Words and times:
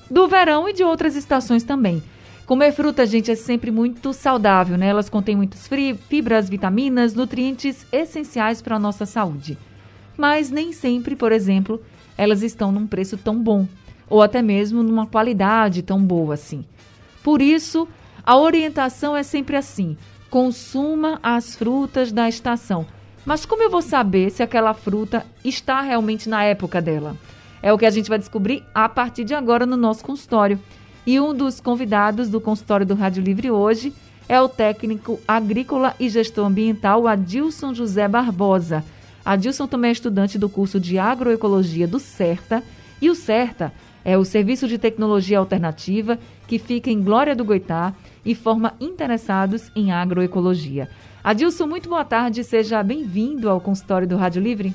do 0.10 0.28
verão 0.28 0.70
e 0.70 0.74
de 0.74 0.84
outras 0.84 1.16
estações 1.16 1.64
também. 1.64 2.02
Comer 2.46 2.72
fruta, 2.72 3.06
gente, 3.06 3.32
é 3.32 3.36
sempre 3.36 3.72
muito 3.72 4.14
saudável, 4.14 4.78
né? 4.78 4.88
Elas 4.88 5.10
contêm 5.10 5.36
muitas 5.36 5.70
fibras, 6.08 6.50
vitaminas, 6.50 7.14
nutrientes 7.14 7.86
essenciais 7.92 8.62
para 8.62 8.78
a 8.78 8.80
nossa 8.80 9.06
saúde. 9.06 9.58
Mas 10.18 10.50
nem 10.50 10.72
sempre, 10.72 11.16
por 11.16 11.32
exemplo, 11.32 11.82
elas 12.18 12.42
estão 12.42 12.72
num 12.72 12.88
preço 12.88 13.18
tão 13.18 13.42
bom, 13.42 13.68
ou 14.10 14.22
até 14.22 14.42
mesmo 14.42 14.84
numa 14.84 15.08
qualidade 15.08 15.82
tão 15.82 16.02
boa 16.02 16.36
assim. 16.36 16.64
Por 17.22 17.42
isso, 17.42 17.88
a 18.26 18.38
orientação 18.38 19.16
é 19.16 19.24
sempre 19.24 19.56
assim: 19.56 19.98
consuma 20.30 21.20
as 21.22 21.56
frutas 21.56 22.12
da 22.12 22.30
estação 22.30 22.86
mas 23.26 23.46
como 23.46 23.64
eu 23.64 23.70
vou 23.70 23.82
saber 23.82 24.30
se 24.30 24.44
aquela 24.44 24.74
fruta 24.74 25.26
está 25.44 25.82
realmente 25.82 26.28
na 26.28 26.44
época 26.44 26.82
dela? 26.82 27.16
É 27.62 27.72
o 27.72 27.78
que 27.78 27.86
a 27.86 27.90
gente 27.90 28.10
vai 28.10 28.20
descobrir 28.20 28.64
a 28.76 28.90
partir 28.90 29.24
de 29.24 29.34
agora 29.34 29.66
no 29.66 29.78
nosso 29.78 30.04
consultório. 30.04 30.60
E 31.06 31.20
um 31.20 31.34
dos 31.34 31.62
convidados 31.62 32.30
do 32.30 32.42
consultório 32.42 32.86
do 32.86 32.94
Rádio 32.94 33.24
Livre 33.24 33.50
hoje 33.50 33.94
é 34.28 34.40
o 34.42 34.50
técnico 34.50 35.20
agrícola 35.28 35.96
e 36.00 36.10
gestor 36.10 36.46
ambiental 36.46 37.08
Adilson 37.08 37.74
José 37.74 38.08
Barbosa. 38.08 38.84
Adilson 39.24 39.68
também 39.68 39.90
é 39.90 39.94
estudante 39.94 40.38
do 40.38 40.50
curso 40.50 40.80
de 40.80 40.98
agroecologia 40.98 41.88
do 41.88 42.00
CERTA. 42.00 42.62
E 43.02 43.10
o 43.10 43.16
CERTA 43.16 43.72
é 44.04 44.18
o 44.18 44.26
Serviço 44.26 44.68
de 44.68 44.78
Tecnologia 44.78 45.40
Alternativa 45.40 46.20
que 46.48 46.60
fica 46.60 46.90
em 46.90 47.02
Glória 47.02 47.36
do 47.36 47.46
Goitá 47.46 47.94
e 48.26 48.36
forma 48.36 48.74
interessados 48.80 49.72
em 49.76 49.92
agroecologia. 49.92 50.90
Adilson, 51.24 51.68
muito 51.68 51.88
boa 51.88 52.04
tarde, 52.04 52.44
seja 52.44 52.84
bem-vindo 52.84 53.50
ao 53.50 53.62
consultório 53.62 54.06
do 54.06 54.18
Rádio 54.18 54.42
Livre. 54.42 54.74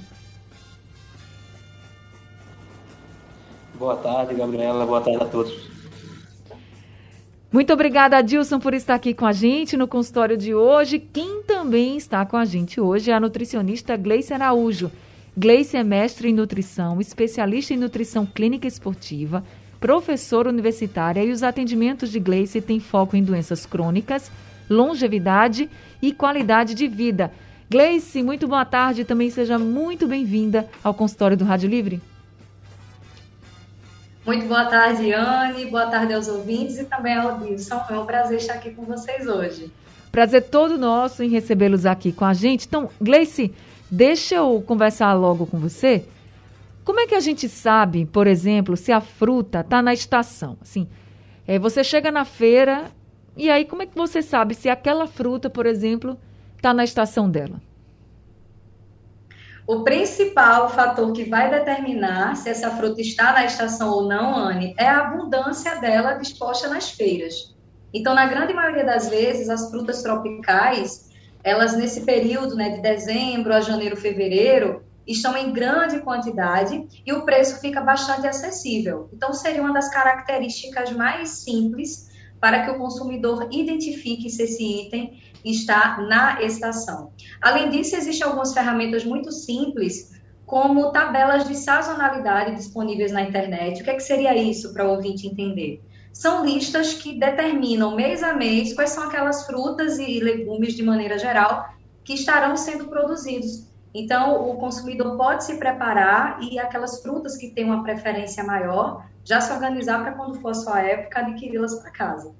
Boa 3.74 3.96
tarde, 3.96 4.34
Gabriela, 4.34 4.86
boa 4.86 5.02
tarde 5.02 5.22
a 5.22 5.26
todos. 5.26 5.68
Muito 7.52 7.70
obrigada, 7.70 8.16
Adilson, 8.16 8.58
por 8.58 8.72
estar 8.72 8.94
aqui 8.94 9.12
com 9.12 9.26
a 9.26 9.32
gente 9.32 9.76
no 9.76 9.86
consultório 9.86 10.38
de 10.38 10.54
hoje. 10.54 10.98
Quem 10.98 11.42
também 11.42 11.98
está 11.98 12.24
com 12.24 12.38
a 12.38 12.46
gente 12.46 12.80
hoje 12.80 13.10
é 13.10 13.14
a 13.14 13.20
nutricionista 13.20 13.94
Gleice 13.94 14.32
Araújo. 14.32 14.90
Gleice 15.36 15.76
é 15.76 15.84
mestre 15.84 16.30
em 16.30 16.32
nutrição, 16.32 16.98
especialista 16.98 17.74
em 17.74 17.76
nutrição 17.76 18.24
clínica 18.24 18.66
esportiva, 18.66 19.44
professora 19.78 20.48
universitária 20.48 21.22
e 21.22 21.30
os 21.30 21.42
atendimentos 21.42 22.10
de 22.10 22.18
Gleice 22.18 22.62
têm 22.62 22.80
foco 22.80 23.16
em 23.16 23.22
doenças 23.22 23.66
crônicas, 23.66 24.30
longevidade 24.68 25.68
e 26.00 26.12
qualidade 26.12 26.74
de 26.74 26.86
vida. 26.86 27.32
Gleice, 27.70 28.22
muito 28.22 28.48
boa 28.48 28.64
tarde. 28.64 29.04
Também 29.04 29.30
seja 29.30 29.58
muito 29.58 30.06
bem-vinda 30.06 30.68
ao 30.82 30.94
consultório 30.94 31.36
do 31.36 31.44
Rádio 31.44 31.68
Livre. 31.68 32.00
Muito 34.24 34.46
boa 34.46 34.66
tarde, 34.66 35.12
Anne. 35.12 35.66
Boa 35.66 35.86
tarde 35.86 36.12
aos 36.12 36.28
ouvintes 36.28 36.78
e 36.78 36.84
também 36.84 37.14
ao 37.14 37.40
Wilson. 37.40 37.80
É 37.90 37.98
um 37.98 38.06
prazer 38.06 38.38
estar 38.38 38.54
aqui 38.54 38.70
com 38.70 38.84
vocês 38.84 39.26
hoje. 39.26 39.72
Prazer 40.12 40.44
todo 40.48 40.78
nosso 40.78 41.22
em 41.22 41.28
recebê-los 41.28 41.86
aqui 41.86 42.12
com 42.12 42.24
a 42.24 42.34
gente. 42.34 42.66
Então, 42.66 42.90
Gleice, 43.00 43.54
deixa 43.90 44.36
eu 44.36 44.62
conversar 44.66 45.12
logo 45.14 45.46
com 45.46 45.58
você. 45.58 46.04
Como 46.84 47.00
é 47.00 47.06
que 47.06 47.14
a 47.14 47.20
gente 47.20 47.48
sabe, 47.48 48.06
por 48.06 48.26
exemplo, 48.26 48.76
se 48.76 48.90
a 48.90 49.00
fruta 49.00 49.60
está 49.60 49.82
na 49.82 49.92
estação? 49.92 50.56
Assim, 50.60 50.88
é, 51.46 51.58
você 51.58 51.84
chega 51.84 52.10
na 52.10 52.24
feira 52.24 52.84
e 53.38 53.48
aí, 53.48 53.64
como 53.64 53.82
é 53.82 53.86
que 53.86 53.96
você 53.96 54.20
sabe 54.20 54.52
se 54.52 54.68
aquela 54.68 55.06
fruta, 55.06 55.48
por 55.48 55.64
exemplo, 55.64 56.18
está 56.56 56.74
na 56.74 56.82
estação 56.82 57.30
dela? 57.30 57.60
O 59.64 59.84
principal 59.84 60.68
fator 60.70 61.12
que 61.12 61.22
vai 61.24 61.48
determinar 61.48 62.34
se 62.34 62.48
essa 62.48 62.70
fruta 62.72 63.00
está 63.00 63.32
na 63.32 63.44
estação 63.44 63.90
ou 63.92 64.08
não, 64.08 64.34
Anne, 64.34 64.74
é 64.76 64.88
a 64.88 65.06
abundância 65.06 65.76
dela 65.76 66.14
disposta 66.14 66.68
nas 66.68 66.90
feiras. 66.90 67.54
Então, 67.94 68.12
na 68.12 68.26
grande 68.26 68.52
maioria 68.52 68.84
das 68.84 69.08
vezes, 69.08 69.48
as 69.48 69.70
frutas 69.70 70.02
tropicais, 70.02 71.10
elas 71.44 71.76
nesse 71.76 72.00
período 72.00 72.56
né, 72.56 72.70
de 72.70 72.80
dezembro 72.80 73.54
a 73.54 73.60
janeiro, 73.60 73.96
fevereiro, 73.96 74.82
estão 75.06 75.36
em 75.36 75.52
grande 75.52 76.00
quantidade 76.00 76.86
e 77.06 77.12
o 77.12 77.22
preço 77.24 77.60
fica 77.60 77.80
bastante 77.80 78.26
acessível. 78.26 79.08
Então, 79.12 79.32
seria 79.32 79.62
uma 79.62 79.72
das 79.72 79.90
características 79.90 80.90
mais 80.90 81.28
simples 81.28 82.07
para 82.40 82.64
que 82.64 82.70
o 82.70 82.78
consumidor 82.78 83.48
identifique 83.50 84.30
se 84.30 84.42
esse 84.42 84.82
item 84.86 85.20
está 85.44 85.98
na 86.02 86.42
estação. 86.42 87.12
Além 87.40 87.70
disso, 87.70 87.96
existem 87.96 88.26
algumas 88.26 88.52
ferramentas 88.52 89.04
muito 89.04 89.30
simples, 89.32 90.18
como 90.46 90.92
tabelas 90.92 91.46
de 91.46 91.54
sazonalidade 91.54 92.56
disponíveis 92.56 93.12
na 93.12 93.22
internet. 93.22 93.80
O 93.80 93.84
que, 93.84 93.90
é 93.90 93.94
que 93.94 94.02
seria 94.02 94.34
isso 94.34 94.72
para 94.72 94.86
o 94.86 94.92
ouvinte 94.92 95.26
entender? 95.26 95.82
São 96.12 96.44
listas 96.44 96.94
que 96.94 97.18
determinam 97.18 97.94
mês 97.94 98.22
a 98.22 98.32
mês 98.32 98.74
quais 98.74 98.90
são 98.90 99.04
aquelas 99.04 99.46
frutas 99.46 99.98
e 99.98 100.18
legumes, 100.20 100.74
de 100.74 100.82
maneira 100.82 101.18
geral, 101.18 101.68
que 102.02 102.14
estarão 102.14 102.56
sendo 102.56 102.88
produzidos. 102.88 103.67
Então, 104.00 104.48
o 104.48 104.54
consumidor 104.58 105.16
pode 105.16 105.42
se 105.44 105.58
preparar 105.58 106.38
e 106.40 106.56
aquelas 106.56 107.02
frutas 107.02 107.36
que 107.36 107.50
têm 107.50 107.64
uma 107.64 107.82
preferência 107.82 108.44
maior, 108.44 109.04
já 109.24 109.40
se 109.40 109.52
organizar 109.52 110.00
para 110.02 110.12
quando 110.12 110.40
for 110.40 110.50
a 110.50 110.54
sua 110.54 110.80
época 110.80 111.18
adquiri-las 111.18 111.74
para 111.80 111.90
casa. 111.90 112.32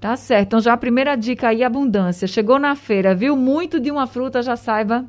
Tá 0.00 0.16
certo. 0.16 0.46
Então 0.46 0.60
já 0.60 0.74
a 0.74 0.76
primeira 0.76 1.16
dica 1.16 1.48
aí, 1.48 1.64
abundância. 1.64 2.28
Chegou 2.28 2.60
na 2.60 2.76
feira, 2.76 3.16
viu 3.16 3.34
muito 3.34 3.80
de 3.80 3.90
uma 3.90 4.06
fruta, 4.06 4.42
já 4.42 4.54
saiba, 4.54 5.04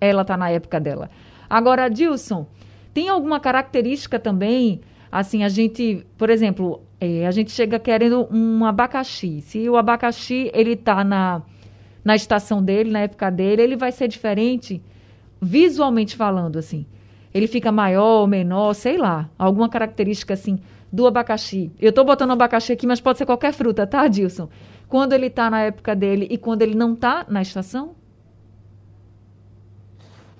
ela 0.00 0.24
tá 0.24 0.36
na 0.36 0.50
época 0.50 0.78
dela. 0.78 1.10
Agora, 1.50 1.88
Dilson, 1.88 2.46
tem 2.94 3.08
alguma 3.08 3.40
característica 3.40 4.20
também, 4.20 4.82
assim, 5.10 5.42
a 5.42 5.48
gente, 5.48 6.06
por 6.16 6.30
exemplo, 6.30 6.80
é, 7.00 7.26
a 7.26 7.32
gente 7.32 7.50
chega 7.50 7.76
querendo 7.80 8.28
um 8.30 8.64
abacaxi. 8.64 9.40
Se 9.40 9.68
o 9.68 9.76
abacaxi, 9.76 10.48
ele 10.54 10.76
tá 10.76 11.02
na, 11.02 11.42
na 12.04 12.14
estação 12.14 12.62
dele, 12.62 12.92
na 12.92 13.00
época 13.00 13.30
dele, 13.32 13.62
ele 13.62 13.76
vai 13.76 13.90
ser 13.90 14.06
diferente, 14.06 14.80
visualmente 15.40 16.16
falando, 16.16 16.58
assim 16.58 16.86
ele 17.32 17.46
fica 17.46 17.70
maior, 17.70 18.26
menor, 18.26 18.74
sei 18.74 18.96
lá, 18.96 19.28
alguma 19.38 19.68
característica 19.68 20.34
assim 20.34 20.58
do 20.90 21.06
abacaxi. 21.06 21.70
Eu 21.78 21.90
estou 21.90 22.04
botando 22.04 22.30
abacaxi 22.30 22.72
aqui, 22.72 22.86
mas 22.86 23.00
pode 23.00 23.18
ser 23.18 23.26
qualquer 23.26 23.52
fruta, 23.52 23.86
tá, 23.86 24.08
Dilson? 24.08 24.48
Quando 24.88 25.12
ele 25.12 25.26
está 25.26 25.50
na 25.50 25.62
época 25.62 25.94
dele 25.94 26.26
e 26.30 26.38
quando 26.38 26.62
ele 26.62 26.74
não 26.74 26.94
está 26.94 27.26
na 27.28 27.42
estação? 27.42 27.94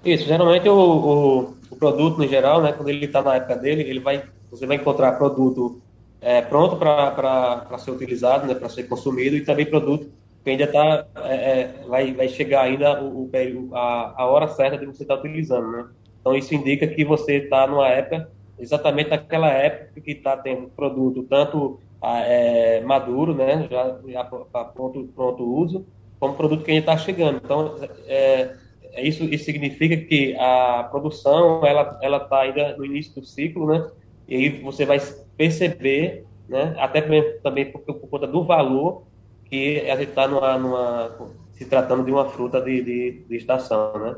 Isso, 0.05 0.25
geralmente 0.25 0.69
o, 0.69 0.75
o, 0.75 1.55
o, 1.71 1.77
produto 1.77 2.19
no 2.19 2.27
geral, 2.27 2.63
né, 2.63 2.73
quando 2.73 2.89
ele 2.89 3.05
está 3.05 3.21
na 3.21 3.35
época 3.35 3.57
dele, 3.57 3.83
ele 3.83 4.01
vai, 4.01 4.25
você 4.51 4.65
vai 4.65 4.77
encontrar 4.77 5.13
produto 5.13 5.83
é, 6.21 6.41
pronto 6.41 6.77
para 6.77 7.79
ser 7.79 7.91
utilizado, 7.91 8.47
né, 8.47 8.55
para 8.55 8.69
ser 8.69 8.85
consumido 8.85 9.37
e 9.37 9.45
também 9.45 9.67
produto 9.67 10.09
ainda 10.51 10.65
está 10.65 11.07
é, 11.25 11.35
é, 11.35 11.75
vai, 11.87 12.13
vai 12.13 12.29
chegar 12.29 12.63
ainda 12.63 13.03
o, 13.03 13.25
o, 13.25 13.75
a, 13.75 14.15
a 14.17 14.27
hora 14.27 14.49
certa 14.49 14.79
de 14.79 14.87
você 14.87 15.03
estar 15.03 15.17
tá 15.17 15.21
utilizando, 15.21 15.71
né? 15.73 15.89
Então, 16.21 16.37
isso 16.37 16.55
indica 16.55 16.87
que 16.87 17.05
você 17.05 17.37
está 17.37 17.67
numa 17.67 17.89
época, 17.89 18.31
exatamente 18.59 19.11
naquela 19.11 19.49
época 19.49 20.01
que 20.01 20.13
está 20.13 20.37
tendo 20.37 20.69
produto 20.69 21.23
tanto 21.23 21.81
é, 22.03 22.81
maduro, 22.83 23.35
né, 23.35 23.67
já, 23.71 23.99
já 24.07 24.25
para 24.25 24.65
pronto, 24.67 25.09
pronto 25.15 25.43
uso, 25.43 25.87
como 26.21 26.35
produto 26.35 26.65
que 26.65 26.71
ainda 26.71 26.81
está 26.81 26.97
chegando. 26.97 27.41
Então, 27.43 27.77
é, 28.07 28.55
é, 28.93 29.03
isso, 29.03 29.25
isso 29.25 29.45
significa 29.45 29.97
que 29.97 30.37
a 30.37 30.87
produção 30.91 31.65
ela 31.65 31.99
ela 32.03 32.19
está 32.19 32.41
ainda 32.41 32.77
no 32.77 32.85
início 32.85 33.15
do 33.21 33.27
ciclo, 33.27 33.67
né? 33.67 33.91
E 34.29 34.37
aí 34.37 34.49
você 34.61 34.85
vai 34.85 35.01
perceber, 35.37 36.25
né? 36.49 36.75
Até 36.79 37.01
também 37.43 37.71
por, 37.71 37.81
por 37.81 38.09
conta 38.09 38.27
do 38.27 38.45
valor 38.45 39.08
que 39.49 39.91
a 39.91 39.97
gente 39.97 40.11
está 40.11 40.29
numa, 40.29 40.59
numa, 40.59 41.17
se 41.53 41.65
tratando 41.65 42.05
de 42.05 42.11
uma 42.11 42.27
fruta 42.27 42.61
de, 42.61 42.83
de, 42.83 43.25
de 43.29 43.37
estação, 43.37 43.99
né? 43.99 44.17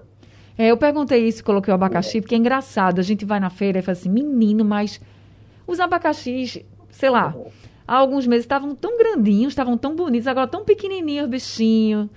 É, 0.59 0.67
eu 0.67 0.77
perguntei 0.77 1.27
isso, 1.27 1.43
coloquei 1.43 1.73
o 1.73 1.75
abacaxi, 1.75 2.21
porque 2.21 2.35
é 2.35 2.38
engraçado. 2.38 2.99
A 2.99 3.03
gente 3.03 3.25
vai 3.25 3.41
na 3.41 3.49
feira 3.49 3.79
e 3.79 3.82
fala 3.82 3.97
assim, 3.97 4.11
menino, 4.11 4.65
mas 4.65 5.00
os 5.67 5.81
abacaxis, 5.81 6.62
sei 6.91 7.09
lá, 7.09 7.35
há 7.88 7.97
alguns 7.97 8.27
meses 8.27 8.44
estavam 8.44 8.75
tão 8.75 8.99
grandinhos, 8.99 9.53
estavam 9.53 9.79
tão 9.79 9.97
bonitos, 9.97 10.27
agora 10.27 10.47
tão 10.47 10.65
pequenininhos, 10.65 11.29
bichinho. 11.29 12.11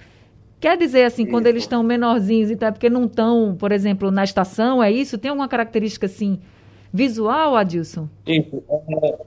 Quer 0.59 0.77
dizer 0.77 1.06
assim, 1.06 1.24
isso. 1.24 1.31
quando 1.31 1.48
eles 1.48 1.63
estão 1.63 1.83
menorzinhos 1.83 2.51
e 2.51 2.56
tal, 2.56 2.69
é 2.69 2.71
porque 2.74 2.89
não 2.89 3.06
estão, 3.06 3.56
por 3.57 3.71
exemplo, 3.71 4.12
na 4.12 4.24
estação, 4.24 4.83
é 4.83 4.92
isso? 4.92 5.18
Tem 5.18 5.30
alguma 5.30 5.48
característica 5.48 6.06
assim 6.06 6.39
visual, 6.92 7.56
Adilson? 7.56 8.09
Isso. 8.27 8.63
É, 8.69 9.18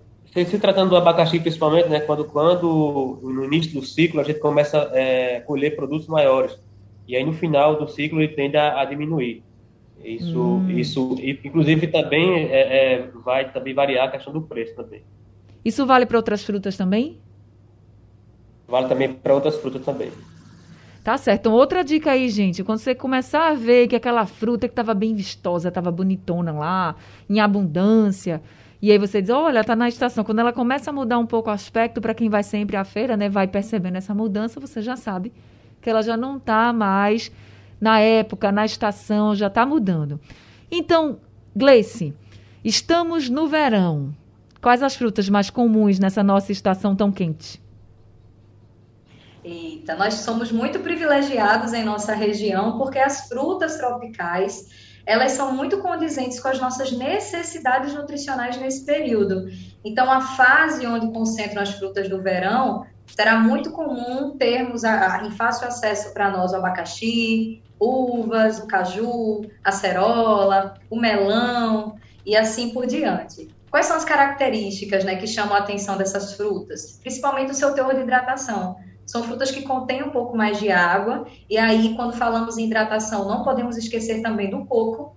se 0.44 0.58
tratando 0.58 0.90
do 0.90 0.96
abacaxi, 0.96 1.40
principalmente, 1.40 1.88
né, 1.88 2.00
quando, 2.00 2.24
quando 2.24 3.18
no 3.22 3.44
início 3.44 3.72
do 3.72 3.86
ciclo 3.86 4.20
a 4.20 4.24
gente 4.24 4.38
começa 4.38 4.90
a 4.92 4.98
é, 4.98 5.40
colher 5.40 5.74
produtos 5.74 6.06
maiores. 6.06 6.58
E 7.08 7.16
aí 7.16 7.24
no 7.24 7.32
final 7.32 7.76
do 7.76 7.88
ciclo 7.88 8.20
ele 8.20 8.34
tende 8.34 8.56
a, 8.56 8.80
a 8.80 8.84
diminuir. 8.84 9.42
Isso, 10.04 10.40
hum. 10.40 10.70
isso 10.70 11.16
inclusive 11.44 11.86
também 11.86 12.44
é, 12.44 12.94
é, 12.94 13.08
vai 13.24 13.50
também 13.50 13.74
variar 13.74 14.08
a 14.08 14.10
questão 14.10 14.32
do 14.32 14.42
preço 14.42 14.74
também. 14.74 15.02
Isso 15.64 15.84
vale 15.86 16.06
para 16.06 16.16
outras 16.16 16.44
frutas 16.44 16.76
também? 16.76 17.18
Vale 18.68 18.88
também 18.88 19.12
para 19.12 19.34
outras 19.34 19.56
frutas 19.56 19.84
também. 19.84 20.10
Tá 21.02 21.16
certo. 21.16 21.42
Então, 21.42 21.52
outra 21.52 21.84
dica 21.84 22.10
aí, 22.10 22.28
gente. 22.28 22.64
Quando 22.64 22.78
você 22.78 22.92
começar 22.92 23.50
a 23.50 23.54
ver 23.54 23.86
que 23.86 23.94
aquela 23.94 24.26
fruta 24.26 24.66
que 24.66 24.72
estava 24.72 24.92
bem 24.92 25.14
vistosa, 25.14 25.68
estava 25.68 25.88
bonitona 25.88 26.52
lá, 26.52 26.96
em 27.30 27.38
abundância, 27.38 28.42
e 28.80 28.92
aí 28.92 28.98
você 28.98 29.22
diz, 29.22 29.30
olha, 29.30 29.64
tá 29.64 29.74
na 29.74 29.88
estação. 29.88 30.22
Quando 30.22 30.40
ela 30.40 30.52
começa 30.52 30.90
a 30.90 30.92
mudar 30.92 31.18
um 31.18 31.26
pouco 31.26 31.48
o 31.48 31.52
aspecto, 31.52 32.00
para 32.00 32.14
quem 32.14 32.28
vai 32.28 32.42
sempre 32.42 32.76
à 32.76 32.84
feira, 32.84 33.16
né, 33.16 33.28
vai 33.28 33.46
percebendo 33.46 33.96
essa 33.96 34.14
mudança, 34.14 34.60
você 34.60 34.82
já 34.82 34.96
sabe 34.96 35.32
que 35.80 35.88
ela 35.88 36.02
já 36.02 36.16
não 36.16 36.36
está 36.36 36.72
mais 36.72 37.30
na 37.80 38.00
época, 38.00 38.52
na 38.52 38.64
estação, 38.64 39.34
já 39.34 39.46
está 39.46 39.64
mudando. 39.64 40.20
Então, 40.70 41.20
Gleice, 41.54 42.14
estamos 42.64 43.30
no 43.30 43.46
verão. 43.46 44.14
Quais 44.60 44.82
as 44.82 44.96
frutas 44.96 45.28
mais 45.28 45.48
comuns 45.48 45.98
nessa 45.98 46.22
nossa 46.22 46.52
estação 46.52 46.96
tão 46.96 47.12
quente? 47.12 47.62
Eita, 49.44 49.94
nós 49.94 50.14
somos 50.14 50.50
muito 50.50 50.80
privilegiados 50.80 51.72
em 51.72 51.84
nossa 51.84 52.14
região 52.14 52.76
porque 52.76 52.98
as 52.98 53.28
frutas 53.28 53.76
tropicais 53.76 54.85
elas 55.06 55.32
são 55.32 55.54
muito 55.54 55.78
condizentes 55.78 56.40
com 56.40 56.48
as 56.48 56.60
nossas 56.60 56.90
necessidades 56.90 57.94
nutricionais 57.94 58.58
nesse 58.58 58.84
período. 58.84 59.48
Então, 59.84 60.10
a 60.10 60.20
fase 60.20 60.84
onde 60.84 61.12
concentram 61.12 61.62
as 61.62 61.70
frutas 61.70 62.08
do 62.08 62.20
verão 62.20 62.84
será 63.06 63.38
muito 63.38 63.70
comum 63.70 64.36
termos 64.36 64.82
a, 64.82 65.14
a, 65.14 65.26
em 65.26 65.30
fácil 65.30 65.68
acesso 65.68 66.12
para 66.12 66.28
nós 66.28 66.52
o 66.52 66.56
abacaxi, 66.56 67.62
uvas, 67.78 68.58
o 68.58 68.66
caju, 68.66 69.42
a 69.62 69.70
cerola, 69.70 70.74
o 70.90 70.98
melão 70.98 71.96
e 72.24 72.36
assim 72.36 72.70
por 72.70 72.84
diante. 72.86 73.48
Quais 73.70 73.86
são 73.86 73.96
as 73.96 74.04
características 74.04 75.04
né, 75.04 75.16
que 75.16 75.26
chamam 75.26 75.54
a 75.54 75.58
atenção 75.58 75.96
dessas 75.96 76.34
frutas? 76.34 76.98
Principalmente 77.00 77.52
o 77.52 77.54
seu 77.54 77.74
teor 77.74 77.94
de 77.94 78.00
hidratação. 78.00 78.76
São 79.06 79.22
frutas 79.22 79.52
que 79.52 79.62
contêm 79.62 80.02
um 80.02 80.10
pouco 80.10 80.36
mais 80.36 80.58
de 80.58 80.70
água, 80.70 81.26
e 81.48 81.56
aí, 81.56 81.94
quando 81.94 82.12
falamos 82.14 82.58
em 82.58 82.66
hidratação, 82.66 83.28
não 83.28 83.44
podemos 83.44 83.76
esquecer 83.76 84.20
também 84.20 84.50
do 84.50 84.66
coco, 84.66 85.16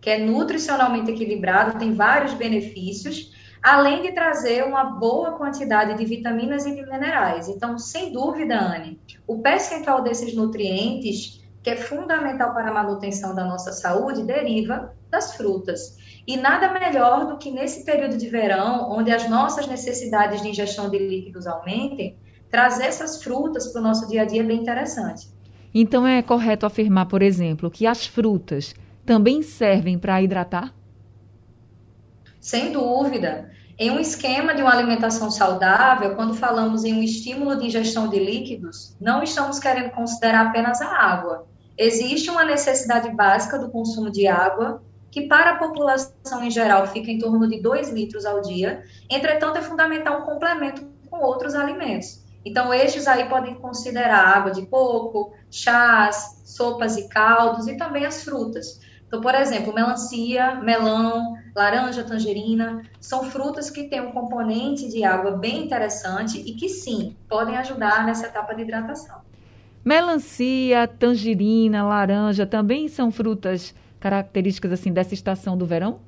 que 0.00 0.10
é 0.10 0.18
nutricionalmente 0.18 1.12
equilibrado, 1.12 1.78
tem 1.78 1.94
vários 1.94 2.34
benefícios, 2.34 3.32
além 3.62 4.02
de 4.02 4.12
trazer 4.12 4.64
uma 4.64 4.84
boa 4.84 5.32
quantidade 5.32 5.96
de 5.96 6.04
vitaminas 6.04 6.66
e 6.66 6.74
de 6.74 6.82
minerais. 6.82 7.48
Então, 7.48 7.78
sem 7.78 8.12
dúvida, 8.12 8.58
Anne, 8.58 8.98
o 9.26 9.38
percentual 9.38 10.02
desses 10.02 10.34
nutrientes, 10.34 11.40
que 11.62 11.70
é 11.70 11.76
fundamental 11.76 12.54
para 12.54 12.70
a 12.70 12.74
manutenção 12.74 13.34
da 13.34 13.44
nossa 13.44 13.70
saúde, 13.70 14.24
deriva 14.24 14.94
das 15.10 15.36
frutas. 15.36 15.98
E 16.26 16.36
nada 16.36 16.72
melhor 16.72 17.26
do 17.26 17.36
que 17.36 17.50
nesse 17.50 17.84
período 17.84 18.16
de 18.16 18.28
verão, 18.28 18.90
onde 18.90 19.12
as 19.12 19.28
nossas 19.28 19.66
necessidades 19.66 20.40
de 20.40 20.48
ingestão 20.48 20.88
de 20.88 20.98
líquidos 20.98 21.46
aumentem, 21.46 22.16
trazer 22.50 22.84
essas 22.84 23.22
frutas 23.22 23.68
para 23.68 23.80
o 23.80 23.84
nosso 23.84 24.08
dia 24.08 24.22
a 24.22 24.24
dia 24.24 24.40
é 24.40 24.44
bem 24.44 24.60
interessante. 24.60 25.28
Então 25.72 26.06
é 26.06 26.20
correto 26.20 26.66
afirmar, 26.66 27.06
por 27.06 27.22
exemplo, 27.22 27.70
que 27.70 27.86
as 27.86 28.06
frutas 28.06 28.74
também 29.06 29.42
servem 29.42 29.98
para 29.98 30.20
hidratar? 30.20 30.74
Sem 32.40 32.72
dúvida. 32.72 33.50
Em 33.78 33.90
um 33.90 33.98
esquema 33.98 34.54
de 34.54 34.60
uma 34.60 34.72
alimentação 34.72 35.30
saudável, 35.30 36.14
quando 36.14 36.34
falamos 36.34 36.84
em 36.84 36.92
um 36.92 37.02
estímulo 37.02 37.56
de 37.56 37.66
ingestão 37.66 38.08
de 38.08 38.18
líquidos, 38.18 38.94
não 39.00 39.22
estamos 39.22 39.58
querendo 39.58 39.90
considerar 39.90 40.48
apenas 40.48 40.82
a 40.82 40.88
água. 40.88 41.46
Existe 41.78 42.28
uma 42.28 42.44
necessidade 42.44 43.10
básica 43.10 43.58
do 43.58 43.70
consumo 43.70 44.10
de 44.10 44.26
água, 44.26 44.82
que 45.10 45.22
para 45.22 45.52
a 45.52 45.58
população 45.58 46.44
em 46.44 46.50
geral 46.50 46.86
fica 46.88 47.10
em 47.10 47.18
torno 47.18 47.48
de 47.48 47.60
2 47.60 47.90
litros 47.90 48.26
ao 48.26 48.42
dia. 48.42 48.84
Entretanto, 49.08 49.56
é 49.56 49.62
fundamental 49.62 50.20
um 50.20 50.24
complemento 50.26 50.86
com 51.08 51.20
outros 51.20 51.54
alimentos. 51.54 52.22
Então, 52.44 52.72
estes 52.72 53.06
aí 53.06 53.28
podem 53.28 53.54
considerar 53.56 54.36
água 54.36 54.50
de 54.50 54.64
coco, 54.66 55.32
chás, 55.50 56.42
sopas 56.44 56.96
e 56.96 57.08
caldos 57.08 57.66
e 57.66 57.76
também 57.76 58.06
as 58.06 58.22
frutas. 58.22 58.80
Então, 59.06 59.20
por 59.20 59.34
exemplo, 59.34 59.74
melancia, 59.74 60.54
melão, 60.56 61.34
laranja, 61.54 62.04
tangerina, 62.04 62.82
são 63.00 63.24
frutas 63.24 63.68
que 63.68 63.88
têm 63.88 64.00
um 64.00 64.12
componente 64.12 64.88
de 64.88 65.02
água 65.02 65.32
bem 65.32 65.64
interessante 65.64 66.38
e 66.38 66.54
que 66.54 66.68
sim, 66.68 67.16
podem 67.28 67.56
ajudar 67.56 68.06
nessa 68.06 68.26
etapa 68.26 68.54
de 68.54 68.62
hidratação. 68.62 69.20
Melancia, 69.84 70.86
tangerina, 70.86 71.82
laranja 71.82 72.46
também 72.46 72.86
são 72.86 73.10
frutas 73.10 73.74
características 73.98 74.72
assim 74.72 74.92
dessa 74.92 75.12
estação 75.12 75.56
do 75.56 75.66
verão? 75.66 76.00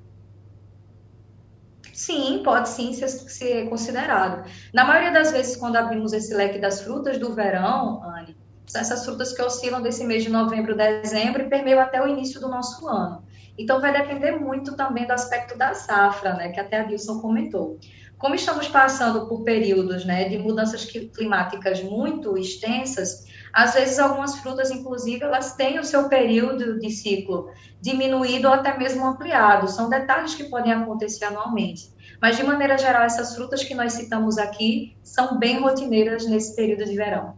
Sim, 1.93 2.43
pode 2.43 2.71
sim 2.71 2.93
ser, 2.93 3.09
ser 3.09 3.69
considerado. 3.69 4.49
Na 4.73 4.85
maioria 4.85 5.13
das 5.13 5.31
vezes, 5.31 5.57
quando 5.57 5.77
abrimos 5.77 6.13
esse 6.13 6.35
leque 6.35 6.59
das 6.59 6.81
frutas 6.81 7.19
do 7.19 7.35
verão, 7.35 8.03
Anne, 8.03 8.37
são 8.67 8.81
essas 8.81 9.05
frutas 9.05 9.33
que 9.35 9.43
oscilam 9.43 9.83
desse 9.83 10.03
mês 10.05 10.23
de 10.23 10.31
novembro, 10.31 10.75
dezembro 10.75 11.43
e 11.43 11.49
permeiam 11.51 11.81
até 11.81 12.03
o 12.03 12.09
início 12.09 12.41
do 12.41 12.49
nosso 12.49 12.89
ano. 12.89 13.23
Então, 13.59 13.81
vai 13.81 13.93
depender 13.93 14.33
muito 14.33 14.75
também 14.75 15.07
do 15.07 15.13
aspecto 15.13 15.59
da 15.59 15.75
safra, 15.75 16.35
né, 16.35 16.49
que 16.49 16.59
até 16.59 16.81
a 16.81 16.87
Wilson 16.87 17.21
comentou. 17.21 17.79
Como 18.17 18.35
estamos 18.35 18.69
passando 18.69 19.29
por 19.29 19.43
períodos 19.43 20.07
né, 20.07 20.29
de 20.29 20.39
mudanças 20.39 20.87
climáticas 20.87 21.83
muito 21.83 22.39
extensas, 22.39 23.27
às 23.53 23.75
vezes 23.75 23.99
algumas 23.99 24.39
frutas, 24.39 24.71
inclusive, 24.71 25.23
elas 25.23 25.55
têm 25.55 25.79
o 25.79 25.85
seu 25.85 26.09
período 26.09 26.79
de 26.79 26.91
ciclo 26.91 27.51
diminuído 27.81 28.49
ou 28.49 28.55
até 28.55 28.77
mesmo 28.79 29.07
ampliado. 29.07 29.69
São 29.69 29.91
detalhes 29.91 30.35
que 30.35 30.45
podem 30.45 30.73
acontecer 30.73 31.27
anualmente. 31.27 31.91
Mas, 32.21 32.37
de 32.37 32.45
maneira 32.45 32.79
geral, 32.79 33.03
essas 33.03 33.35
frutas 33.35 33.63
que 33.65 33.75
nós 33.75 33.93
citamos 33.93 34.39
aqui 34.39 34.97
são 35.03 35.39
bem 35.39 35.61
rotineiras 35.61 36.27
nesse 36.27 36.57
período 36.57 36.85
de 36.85 36.97
verão. 36.97 37.35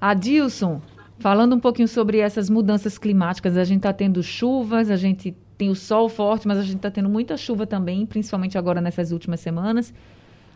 Adilson, 0.00 0.80
falando 1.18 1.54
um 1.54 1.60
pouquinho 1.60 1.88
sobre 1.88 2.18
essas 2.18 2.48
mudanças 2.48 2.96
climáticas, 2.96 3.56
a 3.56 3.64
gente 3.64 3.78
está 3.78 3.92
tendo 3.92 4.22
chuvas, 4.22 4.90
a 4.90 4.96
gente 4.96 5.36
tem 5.58 5.68
o 5.68 5.74
sol 5.74 6.08
forte, 6.08 6.48
mas 6.48 6.56
a 6.56 6.62
gente 6.62 6.76
está 6.76 6.90
tendo 6.90 7.08
muita 7.08 7.36
chuva 7.36 7.66
também, 7.66 8.06
principalmente 8.06 8.56
agora 8.56 8.80
nessas 8.80 9.12
últimas 9.12 9.40
semanas. 9.40 9.92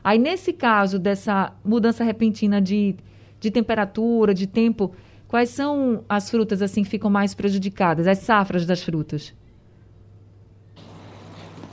Aí, 0.03 0.19
nesse 0.19 0.53
caso 0.53 0.99
dessa 0.99 1.53
mudança 1.65 2.05
repentina 2.05 2.61
de, 2.61 2.97
de 3.45 3.51
temperatura, 3.51 4.33
de 4.33 4.47
tempo, 4.47 4.95
quais 5.29 5.51
são 5.51 6.03
as 6.09 6.31
frutas 6.31 6.63
assim 6.63 6.83
que 6.83 6.89
ficam 6.89 7.11
mais 7.11 7.35
prejudicadas, 7.35 8.07
as 8.07 8.19
safras 8.19 8.65
das 8.65 8.83
frutas? 8.83 9.35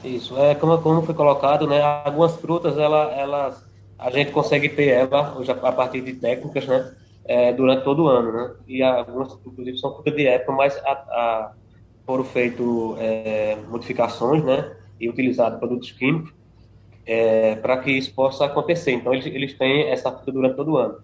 Isso, 0.03 0.37
é 0.37 0.53
como, 0.55 0.77
como 0.79 1.01
foi 1.03 1.15
colocado, 1.15 1.65
né? 1.67 1.81
Algumas 1.81 2.35
frutas, 2.35 2.77
ela, 2.77 3.11
elas, 3.13 3.65
a 3.97 4.09
gente 4.09 4.31
consegue 4.31 4.67
ter 4.67 4.87
ela 4.87 5.37
hoje 5.37 5.51
a 5.51 5.71
partir 5.71 6.01
de 6.01 6.13
técnicas, 6.13 6.67
né? 6.67 6.93
É, 7.23 7.53
durante 7.53 7.83
todo 7.83 8.03
o 8.03 8.07
ano, 8.07 8.31
né? 8.33 8.51
E 8.67 8.83
algumas, 8.83 9.31
inclusive, 9.45 9.77
são 9.77 9.93
frutas 9.93 10.15
de 10.15 10.25
época, 10.27 10.51
mas 10.51 10.75
a, 10.79 10.91
a, 10.91 11.51
foram 12.05 12.23
feitas 12.23 12.65
é, 12.97 13.57
modificações, 13.69 14.43
né? 14.43 14.75
E 14.99 15.07
utilizados 15.07 15.59
produtos 15.59 15.91
químicos 15.91 16.33
é, 17.05 17.55
para 17.55 17.77
que 17.77 17.91
isso 17.91 18.13
possa 18.13 18.45
acontecer. 18.45 18.91
Então, 18.91 19.13
eles, 19.13 19.25
eles 19.25 19.53
têm 19.57 19.89
essa 19.89 20.11
fruta 20.11 20.31
durante 20.31 20.55
todo 20.55 20.71
o 20.71 20.77
ano. 20.77 20.97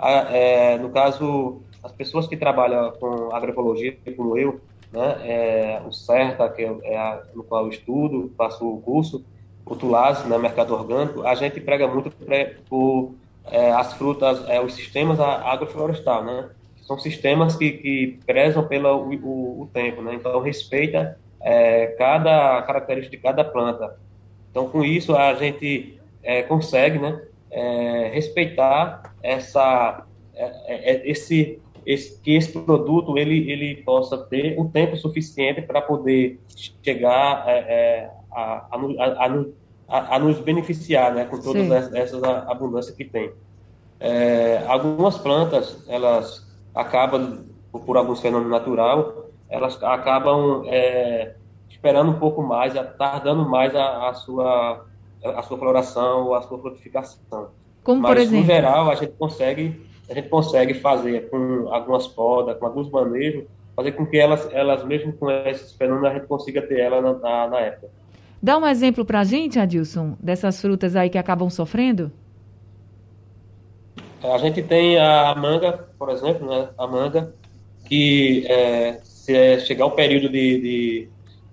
A, 0.00 0.34
é, 0.34 0.78
no 0.78 0.88
caso, 0.88 1.60
as 1.82 1.92
pessoas 1.92 2.26
que 2.26 2.36
trabalham 2.36 2.90
com 2.92 3.34
agroecologia, 3.34 3.96
como 4.16 4.38
eu, 4.38 4.60
né, 4.90 5.16
é, 5.22 5.82
o 5.86 5.92
CERTA, 5.92 6.48
que 6.48 6.62
é, 6.62 6.78
é 6.84 6.96
a, 6.96 7.22
no 7.34 7.44
qual 7.44 7.64
eu 7.64 7.70
estudo, 7.70 8.32
faço 8.36 8.66
o 8.66 8.80
curso, 8.80 9.22
o 9.66 9.76
TULAS, 9.76 10.24
né, 10.24 10.38
mercado 10.38 10.74
orgânico, 10.74 11.22
a 11.26 11.34
gente 11.34 11.60
prega 11.60 11.86
muito 11.86 12.10
por 12.68 13.14
é, 13.50 13.70
as 13.72 13.92
frutas, 13.92 14.48
é, 14.48 14.60
os 14.60 14.74
sistemas 14.74 15.20
agroflorestal, 15.20 16.24
né? 16.24 16.48
São 16.82 16.98
sistemas 16.98 17.54
que, 17.54 17.70
que 17.72 18.18
prezam 18.26 18.66
pelo 18.66 18.96
o, 18.96 19.62
o 19.62 19.70
tempo, 19.72 20.02
né? 20.02 20.14
Então, 20.14 20.40
respeita 20.40 21.18
é, 21.40 21.86
cada 21.98 22.62
característica 22.62 23.16
de 23.16 23.22
cada 23.22 23.44
planta. 23.44 23.96
Então, 24.50 24.68
com 24.68 24.84
isso, 24.84 25.14
a 25.14 25.34
gente 25.34 26.00
é, 26.22 26.42
consegue, 26.42 26.98
né, 26.98 27.20
respeitar 28.12 29.09
essa, 29.22 30.04
esse 31.04 31.60
esse, 31.86 32.20
que 32.20 32.36
esse 32.36 32.52
produto 32.52 33.16
ele, 33.16 33.50
ele 33.50 33.82
possa 33.82 34.18
ter 34.18 34.58
o 34.58 34.68
tempo 34.68 34.96
suficiente 34.96 35.62
para 35.62 35.80
poder 35.80 36.38
chegar 36.82 37.44
é, 37.48 37.58
é 37.58 38.10
a, 38.30 38.66
a, 38.70 39.26
a, 39.88 40.16
a, 40.16 40.18
nos 40.18 40.38
beneficiar 40.38 41.14
né, 41.14 41.24
com 41.24 41.40
todas 41.40 41.66
Sim. 41.86 41.96
essas 41.98 42.22
abundâncias 42.22 42.94
que 42.94 43.04
tem. 43.04 43.32
É, 43.98 44.64
algumas 44.66 45.18
plantas, 45.18 45.82
elas 45.88 46.46
acabam, 46.74 47.44
por 47.72 47.96
alguns 47.96 48.20
fenômenos 48.20 48.50
naturais, 48.50 49.06
elas 49.48 49.82
acabam 49.82 50.62
é, 50.66 51.34
esperando 51.68 52.10
um 52.12 52.18
pouco 52.18 52.42
mais, 52.42 52.74
tardando 52.96 53.48
mais 53.48 53.74
a, 53.74 54.08
a 54.08 54.14
sua 54.14 54.86
a 55.22 55.42
sua 55.42 55.58
floração, 55.58 56.32
a 56.32 56.40
sua 56.40 56.58
frutificação. 56.58 57.50
Como 57.82 58.02
Mas, 58.02 58.10
por 58.10 58.18
exemplo? 58.18 58.40
no 58.40 58.46
geral, 58.46 58.90
a 58.90 58.94
gente 58.94 59.12
consegue 59.12 59.90
a 60.10 60.14
gente 60.14 60.28
consegue 60.28 60.74
fazer 60.74 61.30
com 61.30 61.68
algumas 61.72 62.08
podas, 62.08 62.58
com 62.58 62.66
alguns 62.66 62.90
manejos, 62.90 63.44
fazer 63.76 63.92
com 63.92 64.04
que 64.04 64.18
elas, 64.18 64.48
elas 64.52 64.84
mesmo 64.84 65.12
com 65.12 65.30
esses 65.30 65.72
fenômenos, 65.72 66.10
a 66.10 66.14
gente 66.14 66.26
consiga 66.26 66.60
ter 66.62 66.80
ela 66.80 67.00
na, 67.00 67.12
na, 67.14 67.46
na 67.46 67.60
época. 67.60 67.88
Dá 68.42 68.58
um 68.58 68.66
exemplo 68.66 69.04
para 69.04 69.20
a 69.20 69.24
gente, 69.24 69.58
Adilson, 69.60 70.16
dessas 70.18 70.60
frutas 70.60 70.96
aí 70.96 71.08
que 71.08 71.16
acabam 71.16 71.48
sofrendo? 71.48 72.10
A 74.22 74.36
gente 74.38 74.62
tem 74.62 74.98
a 74.98 75.32
manga, 75.36 75.86
por 75.96 76.10
exemplo, 76.10 76.48
né? 76.48 76.70
a 76.76 76.86
manga, 76.88 77.32
que 77.86 78.44
é, 78.48 78.98
se 79.04 79.34
é 79.36 79.60
chegar 79.60 79.86
o 79.86 79.92
período 79.92 80.28
de, 80.28 80.60
de 80.60 81.08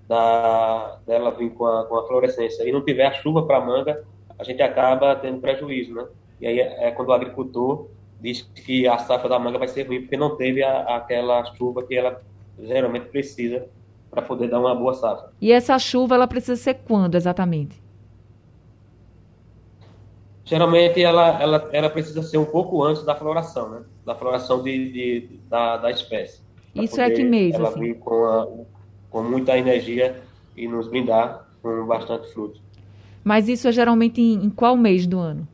da, 0.08 0.98
dela 1.06 1.30
vir 1.30 1.50
com 1.50 1.64
a, 1.64 1.84
com 1.84 1.96
a 1.96 2.06
florescência 2.08 2.68
e 2.68 2.72
não 2.72 2.84
tiver 2.84 3.06
a 3.06 3.12
chuva 3.12 3.46
para 3.46 3.58
a 3.58 3.64
manga, 3.64 4.04
a 4.38 4.44
gente 4.44 4.62
acaba 4.62 5.16
tendo 5.16 5.40
prejuízo, 5.40 5.94
né? 5.94 6.06
E 6.40 6.46
aí 6.46 6.60
é, 6.60 6.88
é 6.88 6.90
quando 6.90 7.08
o 7.08 7.12
agricultor 7.12 7.88
diz 8.20 8.42
que 8.42 8.86
a 8.86 8.98
safra 8.98 9.28
da 9.28 9.38
manga 9.38 9.58
vai 9.58 9.68
ser 9.68 9.86
ruim 9.86 10.00
porque 10.00 10.16
não 10.16 10.36
teve 10.36 10.62
a, 10.62 10.96
aquela 10.96 11.44
chuva 11.54 11.84
que 11.84 11.94
ela 11.96 12.20
geralmente 12.58 13.06
precisa 13.06 13.66
para 14.10 14.22
poder 14.22 14.48
dar 14.48 14.60
uma 14.60 14.74
boa 14.74 14.94
safra. 14.94 15.30
E 15.40 15.52
essa 15.52 15.78
chuva 15.78 16.14
ela 16.14 16.26
precisa 16.26 16.56
ser 16.56 16.74
quando 16.74 17.14
exatamente? 17.14 17.80
Geralmente 20.44 21.02
ela, 21.02 21.40
ela, 21.42 21.68
ela 21.72 21.90
precisa 21.90 22.22
ser 22.22 22.38
um 22.38 22.44
pouco 22.44 22.82
antes 22.82 23.02
da 23.04 23.14
floração, 23.14 23.68
né? 23.68 23.82
Da 24.04 24.14
floração 24.14 24.62
de, 24.62 24.92
de 24.92 25.40
da, 25.48 25.76
da 25.76 25.90
espécie. 25.90 26.40
Isso 26.74 27.00
é 27.00 27.10
que 27.10 27.22
mês? 27.22 27.54
Ela 27.54 27.68
assim? 27.68 27.80
vir 27.80 27.98
com, 27.98 28.24
a, 28.24 28.48
com 29.10 29.22
muita 29.22 29.58
energia 29.58 30.22
e 30.56 30.66
nos 30.66 30.88
brindar 30.88 31.46
com 31.60 31.86
bastante 31.86 32.32
fruto. 32.32 32.60
Mas 33.28 33.46
isso 33.46 33.68
é 33.68 33.72
geralmente 33.72 34.22
em, 34.22 34.46
em 34.46 34.48
qual 34.48 34.74
mês 34.74 35.06
do 35.06 35.18
ano? 35.18 35.46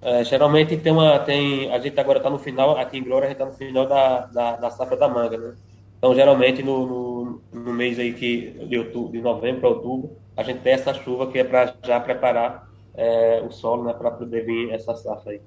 É, 0.00 0.24
geralmente 0.24 0.76
tem 0.76 0.92
uma. 0.92 1.20
Tem, 1.20 1.72
a 1.72 1.78
gente 1.78 2.00
agora 2.00 2.18
está 2.18 2.28
no 2.28 2.36
final, 2.36 2.76
aqui 2.76 2.98
em 2.98 3.04
Glória, 3.04 3.26
a 3.26 3.28
gente 3.28 3.40
está 3.40 3.46
no 3.46 3.52
final 3.52 3.86
da, 3.86 4.26
da, 4.26 4.56
da, 4.56 4.70
safra 4.70 4.96
da 4.96 5.08
manga, 5.08 5.38
né? 5.38 5.54
Então, 5.96 6.16
geralmente, 6.16 6.64
no, 6.64 6.84
no, 6.84 7.40
no 7.52 7.72
mês 7.72 7.96
aí 8.00 8.12
que, 8.12 8.50
de, 8.68 8.76
outubro, 8.76 9.12
de 9.12 9.20
novembro 9.20 9.60
para 9.60 9.68
outubro, 9.68 10.16
a 10.36 10.42
gente 10.42 10.62
tem 10.62 10.72
essa 10.72 10.92
chuva 10.94 11.28
que 11.28 11.38
é 11.38 11.44
para 11.44 11.72
já 11.84 12.00
preparar 12.00 12.68
é, 12.92 13.40
o 13.46 13.52
solo 13.52 13.84
né, 13.84 13.92
para 13.92 14.10
poder 14.10 14.44
vir 14.44 14.72
essa 14.72 14.96
safra 14.96 15.30
aí. 15.30 15.40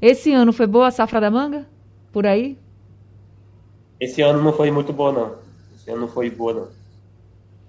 Esse 0.00 0.32
ano 0.32 0.52
foi 0.52 0.66
boa 0.66 0.88
a 0.88 0.90
safra 0.90 1.20
da 1.20 1.30
manga? 1.30 1.68
Por 2.10 2.26
aí? 2.26 2.58
Esse 4.00 4.22
ano 4.22 4.42
não 4.42 4.52
foi 4.52 4.72
muito 4.72 4.92
boa, 4.92 5.12
não. 5.12 5.36
Esse 5.76 5.88
ano 5.92 6.00
não 6.00 6.08
foi 6.08 6.28
boa, 6.30 6.52
não. 6.52 6.81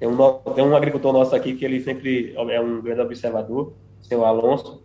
Tem 0.03 0.11
um, 0.11 0.53
tem 0.53 0.65
um 0.65 0.75
agricultor 0.75 1.13
nosso 1.13 1.33
aqui 1.33 1.55
que 1.55 1.63
ele 1.63 1.79
sempre 1.79 2.35
é 2.35 2.59
um 2.59 2.81
grande 2.81 2.99
observador, 2.99 3.71
seu 4.01 4.25
Alonso, 4.25 4.83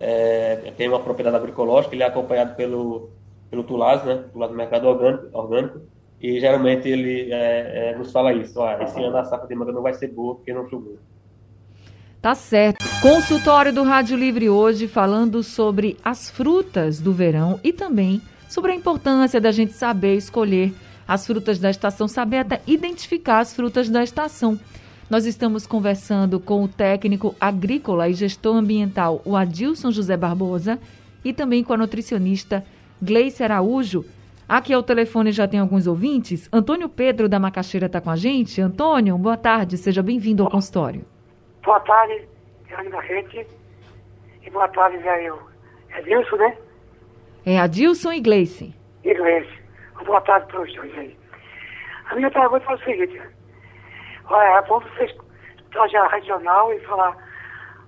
é, 0.00 0.72
tem 0.76 0.88
uma 0.88 0.98
propriedade 0.98 1.36
agroecológica, 1.36 1.94
ele 1.94 2.02
é 2.02 2.06
acompanhado 2.06 2.56
pelo, 2.56 3.10
pelo 3.48 3.62
Tulaz, 3.62 4.04
né, 4.04 4.24
Tulaz 4.32 4.50
do 4.50 4.56
Mercado 4.56 4.88
Orgânico, 4.88 5.28
orgânico 5.32 5.82
e 6.20 6.40
geralmente 6.40 6.88
ele 6.88 7.32
é, 7.32 7.92
é, 7.92 7.96
nos 7.96 8.10
fala 8.10 8.32
isso, 8.32 8.58
ó, 8.58 8.82
esse 8.82 9.00
ano 9.00 9.16
a 9.16 9.24
safra 9.24 9.46
de 9.46 9.54
manga 9.54 9.70
não 9.70 9.82
vai 9.82 9.94
ser 9.94 10.08
boa 10.08 10.34
porque 10.34 10.52
não 10.52 10.68
choveu. 10.68 10.98
Tá 12.20 12.34
certo. 12.34 12.84
Consultório 13.00 13.72
do 13.72 13.84
Rádio 13.84 14.16
Livre 14.16 14.50
hoje 14.50 14.88
falando 14.88 15.44
sobre 15.44 15.96
as 16.04 16.28
frutas 16.28 16.98
do 16.98 17.12
verão 17.12 17.60
e 17.62 17.72
também 17.72 18.20
sobre 18.48 18.72
a 18.72 18.74
importância 18.74 19.40
da 19.40 19.52
gente 19.52 19.74
saber 19.74 20.16
escolher 20.16 20.74
as 21.06 21.26
frutas 21.26 21.58
da 21.58 21.70
estação, 21.70 22.08
saber 22.08 22.38
até 22.38 22.60
identificar 22.66 23.40
as 23.40 23.54
frutas 23.54 23.88
da 23.88 24.02
estação. 24.02 24.58
Nós 25.08 25.24
estamos 25.24 25.66
conversando 25.66 26.40
com 26.40 26.64
o 26.64 26.68
técnico 26.68 27.34
agrícola 27.40 28.08
e 28.08 28.14
gestor 28.14 28.56
ambiental, 28.56 29.22
o 29.24 29.36
Adilson 29.36 29.92
José 29.92 30.16
Barbosa, 30.16 30.80
e 31.24 31.32
também 31.32 31.62
com 31.62 31.72
a 31.72 31.76
nutricionista 31.76 32.64
Gleice 33.00 33.42
Araújo. 33.42 34.04
Aqui 34.48 34.72
ao 34.72 34.82
telefone 34.82 35.32
já 35.32 35.46
tem 35.46 35.60
alguns 35.60 35.86
ouvintes. 35.86 36.48
Antônio 36.52 36.88
Pedro 36.88 37.28
da 37.28 37.38
Macaxeira 37.38 37.86
está 37.86 38.00
com 38.00 38.10
a 38.10 38.16
gente. 38.16 38.60
Antônio, 38.60 39.16
boa 39.18 39.36
tarde, 39.36 39.76
seja 39.76 40.02
bem-vindo 40.02 40.42
ao 40.42 40.50
consultório. 40.50 41.04
Boa 41.64 41.80
tarde, 41.80 42.26
Jane 42.68 42.88
Barrete. 42.90 43.46
E 44.44 44.50
boa 44.50 44.68
tarde, 44.68 44.98
Zé. 45.02 45.24
É 45.24 45.98
Adilson, 45.98 46.36
né? 46.36 46.56
É 47.44 47.58
Adilson 47.58 48.12
e 48.12 48.20
Gleice. 48.20 48.74
E 49.04 49.14
Gleice. 49.14 49.65
Boa 50.04 50.20
tarde 50.20 50.46
para 50.48 50.62
os 50.62 50.74
dois 50.74 50.98
aí. 50.98 51.16
A 52.10 52.14
minha 52.14 52.30
pergunta 52.30 52.70
é 52.70 52.74
o 52.74 52.78
seguinte. 52.78 53.20
Olha, 54.28 54.58
é 54.58 54.62
bom 54.62 54.80
você 54.80 55.14
trazer 55.70 56.00
regional 56.08 56.72
e 56.72 56.80
falar 56.80 57.16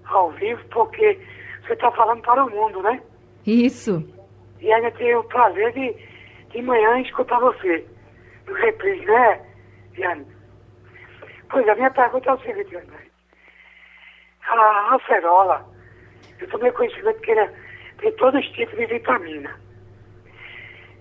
ao 0.07 0.31
vivo, 0.33 0.63
porque 0.71 1.19
você 1.63 1.73
está 1.75 1.91
falando 1.93 2.23
para 2.23 2.45
o 2.45 2.51
mundo, 2.51 2.83
né? 2.83 3.01
Isso. 3.47 4.05
E 4.61 4.73
ainda 4.73 4.91
tenho 4.93 5.21
o 5.21 5.25
prazer 5.25 5.73
de, 5.73 5.95
de 6.51 6.63
manhã 6.63 7.01
escutar 7.01 7.39
você. 7.41 7.87
No 8.47 8.55
reprise, 8.55 9.05
né, 9.05 9.41
Diane? 9.93 10.27
Pois 11.51 11.69
a 11.69 11.75
minha 11.75 11.91
pergunta 11.91 12.31
é 12.31 12.35
o 12.35 12.41
seguinte, 12.41 12.71
Diane. 12.71 12.89
A 14.49 14.95
acerola, 14.95 15.65
eu 16.41 16.49
tomei 16.49 16.73
conhecimento 16.73 17.21
que 17.21 17.31
ela 17.33 17.53
tem 17.99 18.13
todos 18.13 18.41
os 18.41 18.51
tipos 18.53 18.77
de 18.77 18.87
vitamina. 18.87 19.68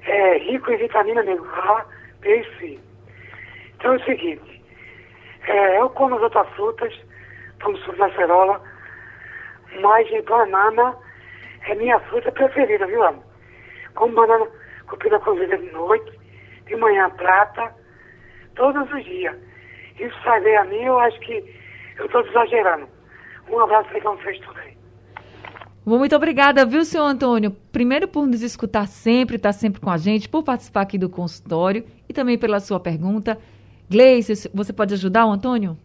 É 0.07 0.37
rico 0.37 0.71
em 0.71 0.77
vitamina 0.77 1.21
mesmo, 1.21 1.45
A, 1.45 1.85
B 2.21 2.39
e 2.39 2.57
C. 2.57 2.79
Então 3.75 3.93
é 3.93 3.97
o 3.97 4.05
seguinte, 4.05 4.63
é, 5.47 5.79
eu 5.79 5.89
como 5.91 6.15
as 6.15 6.21
outras 6.21 6.47
frutas, 6.55 6.93
como 7.61 7.77
suco 7.79 7.97
da 7.97 8.05
acerola, 8.05 8.61
mas 9.81 10.07
banana 10.25 10.97
é 11.67 11.75
minha 11.75 11.99
fruta 11.99 12.31
preferida, 12.31 12.87
viu, 12.87 13.03
amor? 13.03 13.23
Como 13.95 14.15
banana 14.15 14.47
cupida 14.87 15.19
cozida 15.19 15.57
de 15.57 15.71
noite, 15.71 16.19
de 16.65 16.75
manhã 16.75 17.09
prata, 17.11 17.73
todos 18.55 18.91
os 18.91 19.03
dias. 19.03 19.35
Isso 19.99 20.15
sai 20.23 20.39
bem 20.41 20.55
a 20.57 20.63
mim, 20.65 20.83
eu 20.83 20.99
acho 20.99 21.19
que 21.19 21.43
eu 21.97 22.05
estou 22.05 22.21
exagerando. 22.21 22.87
Um 23.49 23.59
abraço 23.59 23.89
para 23.89 24.11
vocês 24.11 24.39
tudo 24.39 24.59
aí. 24.59 24.76
Muito 25.87 26.13
obrigada, 26.17 26.65
viu, 26.65 26.83
senhor 26.83 27.05
Antônio? 27.05 27.55
Primeiro 27.71 28.09
por 28.09 28.27
nos 28.27 28.41
escutar 28.41 28.89
sempre, 28.89 29.37
estar 29.37 29.53
tá 29.53 29.53
sempre 29.53 29.79
com 29.79 29.89
a 29.89 29.95
gente, 29.95 30.27
por 30.27 30.43
participar 30.43 30.81
aqui 30.81 30.97
do 30.97 31.07
consultório 31.07 31.85
e 32.09 32.13
também 32.13 32.37
pela 32.37 32.59
sua 32.59 32.77
pergunta. 32.77 33.37
Gleice, 33.89 34.49
você 34.53 34.73
pode 34.73 34.93
ajudar 34.95 35.25
o 35.25 35.31
Antônio? 35.31 35.77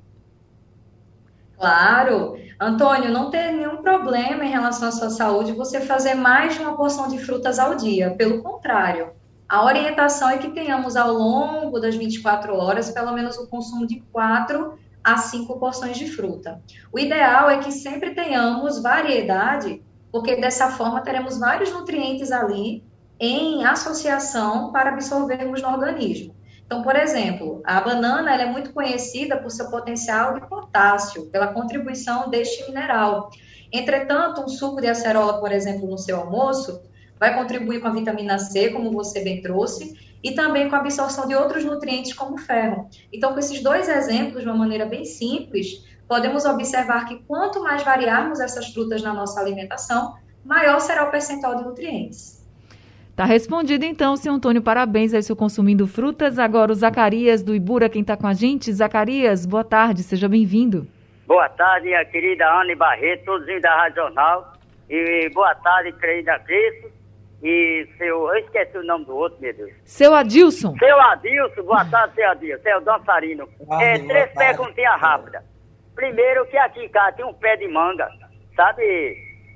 Claro. 1.56 2.36
Antônio, 2.58 3.12
não 3.12 3.30
tem 3.30 3.54
nenhum 3.54 3.76
problema 3.76 4.44
em 4.44 4.50
relação 4.50 4.88
à 4.88 4.90
sua 4.90 5.08
saúde 5.08 5.52
você 5.52 5.80
fazer 5.80 6.14
mais 6.14 6.54
de 6.54 6.62
uma 6.62 6.76
porção 6.76 7.06
de 7.06 7.18
frutas 7.18 7.60
ao 7.60 7.76
dia. 7.76 8.10
Pelo 8.10 8.42
contrário, 8.42 9.10
a 9.48 9.64
orientação 9.64 10.28
é 10.28 10.38
que 10.38 10.50
tenhamos 10.50 10.96
ao 10.96 11.12
longo 11.12 11.78
das 11.78 11.94
24 11.94 12.56
horas 12.56 12.90
pelo 12.90 13.12
menos 13.12 13.38
o 13.38 13.46
consumo 13.46 13.86
de 13.86 14.00
4 14.10 14.76
a 15.04 15.16
5 15.16 15.60
porções 15.60 15.96
de 15.96 16.10
fruta. 16.10 16.60
O 16.92 16.98
ideal 16.98 17.48
é 17.48 17.58
que 17.58 17.70
sempre 17.70 18.16
tenhamos 18.16 18.82
variedade, 18.82 19.80
porque 20.12 20.36
dessa 20.36 20.70
forma 20.72 21.00
teremos 21.00 21.38
vários 21.38 21.72
nutrientes 21.72 22.30
ali 22.30 22.84
em 23.18 23.64
associação 23.64 24.70
para 24.70 24.90
absorvermos 24.90 25.62
no 25.62 25.68
organismo. 25.68 26.34
Então, 26.66 26.82
por 26.82 26.96
exemplo, 26.96 27.62
a 27.64 27.80
banana 27.80 28.34
é 28.34 28.46
muito 28.46 28.72
conhecida 28.72 29.36
por 29.38 29.50
seu 29.50 29.70
potencial 29.70 30.34
de 30.34 30.46
potássio, 30.46 31.26
pela 31.26 31.48
contribuição 31.48 32.30
deste 32.30 32.66
mineral. 32.66 33.30
Entretanto, 33.72 34.42
um 34.42 34.48
suco 34.48 34.80
de 34.80 34.86
acerola, 34.86 35.40
por 35.40 35.50
exemplo, 35.50 35.88
no 35.88 35.98
seu 35.98 36.18
almoço, 36.18 36.82
vai 37.18 37.34
contribuir 37.34 37.80
com 37.80 37.88
a 37.88 37.92
vitamina 37.92 38.38
C, 38.38 38.70
como 38.70 38.90
você 38.90 39.22
bem 39.22 39.40
trouxe, 39.40 39.96
e 40.22 40.32
também 40.32 40.68
com 40.68 40.76
a 40.76 40.78
absorção 40.78 41.26
de 41.26 41.34
outros 41.34 41.64
nutrientes, 41.64 42.12
como 42.12 42.38
ferro. 42.38 42.88
Então, 43.12 43.32
com 43.32 43.38
esses 43.38 43.62
dois 43.62 43.88
exemplos, 43.88 44.42
de 44.42 44.48
uma 44.48 44.56
maneira 44.56 44.86
bem 44.86 45.04
simples, 45.04 45.84
podemos 46.08 46.44
observar 46.44 47.06
que 47.06 47.18
quanto 47.26 47.62
mais 47.62 47.82
variarmos 47.82 48.40
essas 48.40 48.72
frutas 48.72 49.02
na 49.02 49.12
nossa 49.12 49.40
alimentação, 49.40 50.16
maior 50.44 50.80
será 50.80 51.04
o 51.04 51.10
percentual 51.10 51.56
de 51.56 51.64
nutrientes. 51.64 52.42
Tá 53.14 53.24
respondido 53.26 53.84
então, 53.84 54.16
seu 54.16 54.32
Antônio. 54.32 54.62
Parabéns 54.62 55.12
aí, 55.12 55.22
seu 55.22 55.36
consumindo 55.36 55.86
frutas. 55.86 56.38
Agora 56.38 56.72
o 56.72 56.74
Zacarias 56.74 57.42
do 57.42 57.54
Ibura, 57.54 57.88
quem 57.88 58.00
está 58.00 58.16
com 58.16 58.26
a 58.26 58.32
gente. 58.32 58.72
Zacarias, 58.72 59.44
boa 59.44 59.62
tarde, 59.62 60.02
seja 60.02 60.28
bem-vindo. 60.28 60.86
Boa 61.26 61.48
tarde, 61.50 61.86
minha 61.86 62.04
querida 62.06 62.50
Anne 62.50 62.74
Barreto, 62.74 63.24
todos 63.26 63.62
da 63.62 63.84
Regional. 63.84 64.54
E 64.88 65.30
boa 65.34 65.54
tarde, 65.56 65.92
querida 65.92 66.38
Cris. 66.40 66.90
E 67.42 67.86
seu. 67.98 68.28
Eu 68.28 68.36
esqueci 68.36 68.78
o 68.78 68.84
nome 68.84 69.04
do 69.04 69.14
outro, 69.14 69.38
meu 69.40 69.52
Deus. 69.52 69.72
Seu 69.84 70.14
Adilson. 70.14 70.74
Seu 70.78 71.00
Adilson, 71.00 71.62
boa 71.64 71.84
tarde, 71.84 72.14
seu 72.14 72.30
Adilson. 72.30 72.62
Seu 72.62 72.80
dançarino. 72.80 73.48
Ah, 73.70 73.82
é, 73.82 73.98
três 73.98 74.32
perguntinhas 74.32 75.00
rápidas. 75.00 75.42
Primeiro, 75.94 76.46
que 76.46 76.56
aqui 76.56 76.84
em 76.84 76.88
casa 76.88 77.16
tem 77.16 77.24
um 77.24 77.34
pé 77.34 77.56
de 77.56 77.68
manga, 77.68 78.08
sabe? 78.56 78.82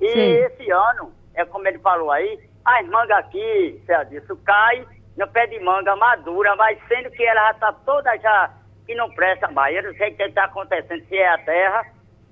E 0.01 0.07
Sim. 0.07 0.31
esse 0.45 0.71
ano, 0.71 1.11
é 1.35 1.43
como 1.45 1.67
ele 1.67 1.79
falou 1.79 2.11
aí, 2.11 2.39
as 2.65 2.85
mangas 2.87 3.17
aqui, 3.19 3.81
Céu 3.85 4.05
disso, 4.05 4.35
cai 4.45 4.85
no 5.17 5.27
pé 5.29 5.47
de 5.47 5.59
manga 5.59 5.95
madura, 5.95 6.55
mas 6.55 6.77
sendo 6.87 7.09
que 7.11 7.23
ela 7.23 7.45
já 7.45 7.51
está 7.51 7.73
toda 7.73 8.15
já 8.17 8.53
que 8.85 8.93
não 8.95 9.09
presta 9.11 9.49
mais. 9.51 9.75
Eu 9.75 9.83
não 9.83 9.93
sei 9.95 10.11
o 10.11 10.15
que 10.15 10.23
está 10.23 10.45
acontecendo, 10.45 11.03
se 11.07 11.17
é 11.17 11.27
a 11.27 11.37
terra. 11.39 11.85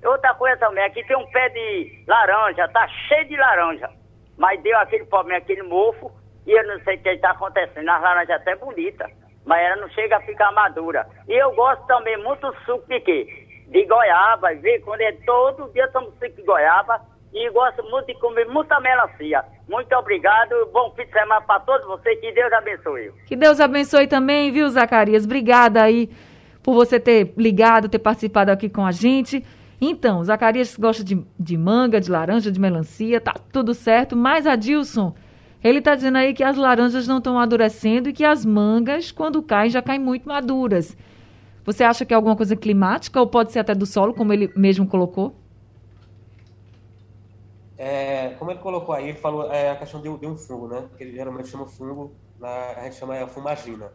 Outra 0.04 0.34
coisa 0.36 0.58
também, 0.58 0.84
aqui 0.84 1.04
tem 1.06 1.18
um 1.18 1.26
pé 1.32 1.50
de 1.50 2.04
laranja, 2.08 2.68
tá 2.70 2.88
cheio 2.88 3.28
de 3.28 3.36
laranja. 3.36 3.90
Mas 4.38 4.62
deu 4.62 4.78
aquele 4.78 5.06
problema, 5.06 5.40
aquele 5.40 5.64
mofo, 5.64 6.12
e 6.46 6.52
eu 6.52 6.68
não 6.68 6.80
sei 6.84 6.98
o 6.98 7.02
que 7.02 7.10
está 7.10 7.32
acontecendo. 7.32 7.90
As 7.90 8.02
laranjas 8.02 8.42
até 8.42 8.56
bonitas, 8.56 9.12
mas 9.46 9.66
ela 9.66 9.78
não 9.78 9.90
chega 9.90 10.18
a 10.18 10.22
ficar 10.22 10.52
madura. 10.52 11.08
E 11.28 11.34
eu 11.34 11.54
gosto 11.56 11.86
também 11.88 12.18
muito 12.24 12.50
do 12.52 12.58
suco 12.66 12.88
de 12.88 13.00
quê? 13.00 13.45
De 13.68 13.86
goiaba, 13.86 14.54
vê 14.56 14.80
quando 14.80 15.02
é 15.02 15.12
todo 15.26 15.72
dia 15.74 15.90
suco 15.92 16.12
de 16.20 16.42
goiaba 16.44 17.02
e 17.34 17.50
gosto 17.50 17.84
muito 17.84 18.08
de 18.08 18.14
comer 18.16 18.48
muita 18.48 18.80
melancia. 18.80 19.44
Muito 19.68 19.94
obrigado, 19.96 20.70
bom 20.72 20.92
fim 20.96 21.04
de 21.06 21.12
semana 21.12 21.42
para 21.42 21.60
todos 21.60 21.86
vocês, 21.86 22.20
que 22.20 22.32
Deus 22.32 22.54
abençoe. 22.54 23.12
Que 23.26 23.36
Deus 23.36 23.60
abençoe 23.60 24.08
também, 24.08 24.52
viu, 24.52 24.70
Zacarias? 24.70 25.26
Obrigada 25.26 25.84
aí 25.84 26.10
por 26.64 26.74
você 26.74 27.00
ter 27.00 27.34
ligado, 27.38 27.90
ter 27.90 28.00
participado 28.00 28.52
aqui 28.52 28.70
com 28.70 28.86
a 28.86 28.92
gente. 28.92 29.44
Então, 29.82 30.24
Zacarias 30.24 30.78
gosta 30.78 31.04
de, 31.04 31.22
de 31.38 31.58
manga, 31.58 32.00
de 32.00 32.10
laranja, 32.10 32.52
de 32.52 32.60
melancia, 32.60 33.20
tá 33.20 33.34
tudo 33.52 33.74
certo, 33.74 34.16
mas 34.16 34.48
Adilson, 34.48 35.14
ele 35.64 35.82
tá 35.82 35.94
dizendo 35.94 36.18
aí 36.18 36.34
que 36.34 36.44
as 36.44 36.56
laranjas 36.56 37.08
não 37.08 37.18
estão 37.18 37.34
amadurecendo 37.34 38.10
e 38.10 38.14
que 38.14 38.24
as 38.24 38.46
mangas, 38.46 39.12
quando 39.12 39.44
caem, 39.44 39.70
já 39.70 39.82
caem 39.82 40.00
muito 40.00 40.28
maduras. 40.28 40.96
Você 41.66 41.84
acha 41.84 42.06
que 42.06 42.14
é 42.14 42.16
alguma 42.16 42.36
coisa 42.36 42.56
climática 42.56 43.20
ou 43.20 43.28
pode 43.28 43.52
ser 43.52 43.60
até 43.60 43.74
do 43.74 43.86
solo, 43.86 44.14
como 44.14 44.32
ele 44.32 44.52
mesmo 44.56 44.88
colocou? 44.88 45.36
É, 47.78 48.30
como 48.40 48.52
ele 48.52 48.60
colocou 48.60 48.94
aí, 48.94 49.10
ele 49.10 49.18
falou 49.18 49.52
é, 49.52 49.72
a 49.72 49.76
questão 49.76 50.02
de, 50.02 50.18
de, 50.18 50.28
um 50.28 50.38
fungo, 50.38 50.68
né? 50.68 50.88
Que 50.96 51.04
ele 51.04 51.14
geralmente 51.14 51.50
chama 51.50 51.66
fungo, 51.66 52.16
na, 52.40 52.72
a 52.78 52.84
gente 52.84 52.96
chama 52.96 53.22
a 53.22 53.28
fumagina. 53.28 53.92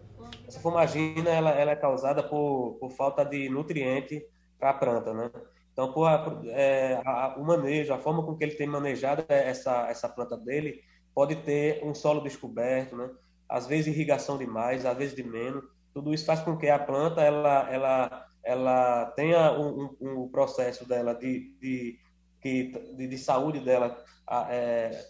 Essa 0.47 0.61
fumagina 0.61 1.31
ela, 1.31 1.51
ela 1.51 1.71
é 1.71 1.77
causada 1.77 2.23
por, 2.23 2.77
por 2.81 2.91
falta 2.91 3.25
de 3.25 3.49
nutriente 3.49 4.23
para 4.59 4.71
a 4.71 4.75
planta, 4.75 5.15
né? 5.15 5.31
Então, 5.73 5.93
por, 5.93 6.09
é, 6.49 7.01
a, 7.07 7.37
o 7.39 7.45
manejo, 7.45 7.95
a 7.95 7.99
forma 7.99 8.23
com 8.25 8.37
que 8.37 8.45
ele 8.45 8.55
tem 8.55 8.67
manejado 8.67 9.25
essa, 9.29 9.89
essa 9.89 10.09
planta 10.09 10.37
dele, 10.37 10.83
pode 11.15 11.37
ter 11.37 11.83
um 11.85 11.95
solo 11.95 12.21
descoberto, 12.21 12.97
né? 12.97 13.09
Às 13.49 13.67
vezes 13.67 13.87
irrigação 13.87 14.37
demais, 14.37 14.85
às 14.85 14.97
vezes 14.97 15.15
de 15.15 15.23
menos. 15.23 15.65
Tudo 15.93 16.15
isso 16.15 16.27
faz 16.27 16.41
com 16.41 16.57
que 16.57 16.69
a 16.69 16.79
planta 16.79 17.21
ela, 17.21 17.69
ela, 17.71 18.27
ela 18.45 19.07
tenha 19.17 19.53
um, 19.53 19.97
um, 20.01 20.23
um 20.23 20.29
processo 20.29 20.87
dela 20.87 21.15
de, 21.15 21.55
de 21.61 21.99
de, 22.43 23.07
de 23.07 23.19
saúde 23.19 23.61
dela 23.61 24.03
é, 24.49 25.05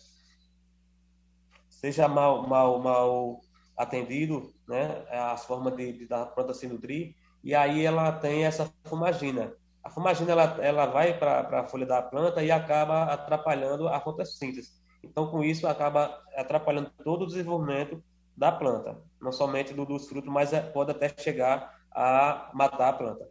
seja 1.68 2.08
mal, 2.08 2.46
mal, 2.46 2.78
mal 2.80 3.40
atendido, 3.76 4.52
né, 4.68 5.04
as 5.10 5.44
formas 5.46 5.76
de, 5.76 5.92
de, 5.92 6.06
da 6.06 6.26
planta 6.26 6.52
se 6.52 6.66
nutrir, 6.66 7.14
e 7.42 7.54
aí 7.54 7.84
ela 7.84 8.12
tem 8.12 8.44
essa 8.44 8.70
fumagina. 8.84 9.54
A 9.82 9.88
fumagina 9.88 10.32
ela, 10.32 10.58
ela 10.60 10.86
vai 10.86 11.18
para 11.18 11.60
a 11.60 11.64
folha 11.64 11.86
da 11.86 12.02
planta 12.02 12.42
e 12.42 12.50
acaba 12.50 13.04
atrapalhando 13.04 13.88
a 13.88 13.98
fotossíntese. 13.98 14.78
Então, 15.02 15.30
com 15.30 15.42
isso, 15.42 15.66
acaba 15.66 16.22
atrapalhando 16.36 16.90
todo 17.02 17.22
o 17.22 17.26
desenvolvimento 17.26 18.02
da 18.36 18.50
planta, 18.50 18.98
não 19.20 19.32
somente 19.32 19.74
do, 19.74 19.84
dos 19.84 20.08
frutos, 20.08 20.32
mas 20.32 20.52
é, 20.52 20.60
pode 20.60 20.90
até 20.90 21.08
chegar 21.08 21.78
a 21.92 22.50
matar 22.54 22.88
a 22.88 22.92
planta. 22.92 23.28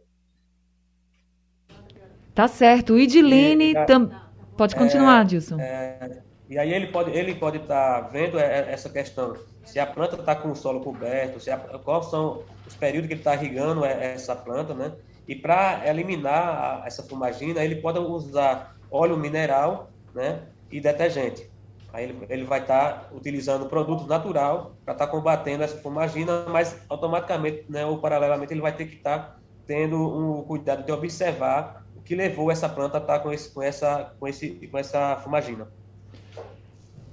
Tá 2.34 2.46
certo. 2.46 2.94
O 2.94 2.98
Idilene 2.98 3.74
tam... 3.86 4.10
pode 4.56 4.76
continuar, 4.76 5.22
é, 5.22 5.24
Dilson. 5.24 5.58
É, 5.58 6.22
e 6.48 6.58
aí 6.58 6.72
ele 6.72 6.88
pode 6.88 7.10
ele 7.10 7.34
pode 7.34 7.58
estar 7.58 8.02
tá 8.02 8.08
vendo 8.08 8.38
é, 8.38 8.44
é, 8.44 8.72
essa 8.72 8.88
questão 8.88 9.36
se 9.64 9.78
a 9.78 9.86
planta 9.86 10.16
está 10.16 10.34
com 10.34 10.50
o 10.50 10.56
solo 10.56 10.80
coberto, 10.80 11.40
se 11.40 11.50
a, 11.50 11.56
quais 11.56 12.06
são 12.06 12.42
os 12.66 12.74
períodos 12.74 13.08
que 13.08 13.14
ele 13.14 13.20
está 13.20 13.34
irrigando 13.34 13.84
essa 13.84 14.34
planta, 14.34 14.74
né? 14.74 14.92
E 15.28 15.34
para 15.34 15.88
eliminar 15.88 16.82
essa 16.86 17.02
fumagina, 17.02 17.62
ele 17.62 17.76
pode 17.76 17.98
usar 17.98 18.76
óleo 18.90 19.16
mineral, 19.16 19.90
né? 20.14 20.42
E 20.70 20.80
detergente. 20.80 21.49
Aí 21.92 22.04
ele, 22.04 22.26
ele 22.28 22.44
vai 22.44 22.60
estar 22.60 22.92
tá 22.92 23.08
utilizando 23.14 23.66
produto 23.66 24.06
natural 24.06 24.76
para 24.84 24.94
estar 24.94 25.06
tá 25.06 25.10
combatendo 25.10 25.64
essa 25.64 25.76
fumagina, 25.78 26.44
mas 26.48 26.80
automaticamente, 26.88 27.64
né, 27.68 27.84
ou 27.84 27.98
paralelamente, 27.98 28.52
ele 28.52 28.60
vai 28.60 28.72
ter 28.72 28.86
que 28.86 28.96
estar 28.96 29.18
tá 29.18 29.36
tendo 29.66 29.96
um 29.96 30.42
cuidado 30.42 30.84
de 30.84 30.92
observar 30.92 31.84
que 32.10 32.16
levou 32.16 32.50
essa 32.50 32.68
planta 32.68 32.98
a 32.98 33.00
estar 33.00 33.18
tá 33.18 33.20
com, 33.20 33.32
esse, 33.32 33.54
com, 33.54 33.62
essa, 33.62 34.12
com, 34.18 34.26
esse, 34.26 34.50
com 34.68 34.76
essa 34.76 35.16
fumagina. 35.18 35.68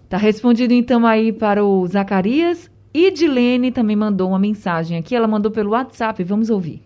Tá 0.09 0.17
respondido 0.17 0.73
então 0.73 1.05
aí 1.05 1.31
para 1.31 1.63
o 1.63 1.85
Zacarias. 1.85 2.71
E 2.91 3.11
Dilene 3.11 3.71
também 3.71 3.95
mandou 3.95 4.29
uma 4.29 4.39
mensagem 4.39 4.97
aqui, 4.97 5.15
ela 5.15 5.27
mandou 5.27 5.51
pelo 5.51 5.69
WhatsApp, 5.71 6.23
vamos 6.23 6.49
ouvir. 6.49 6.83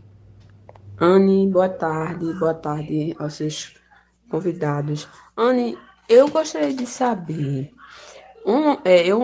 Anne, 1.00 1.48
boa 1.48 1.70
tarde, 1.70 2.34
boa 2.34 2.54
tarde 2.54 3.16
aos 3.18 3.36
seus 3.36 3.74
convidados. 4.30 5.08
Anne, 5.38 5.78
eu 6.10 6.28
gostaria 6.28 6.74
de 6.74 6.86
saber, 6.86 7.72
um, 8.46 8.78
é, 8.84 9.06
eu, 9.06 9.22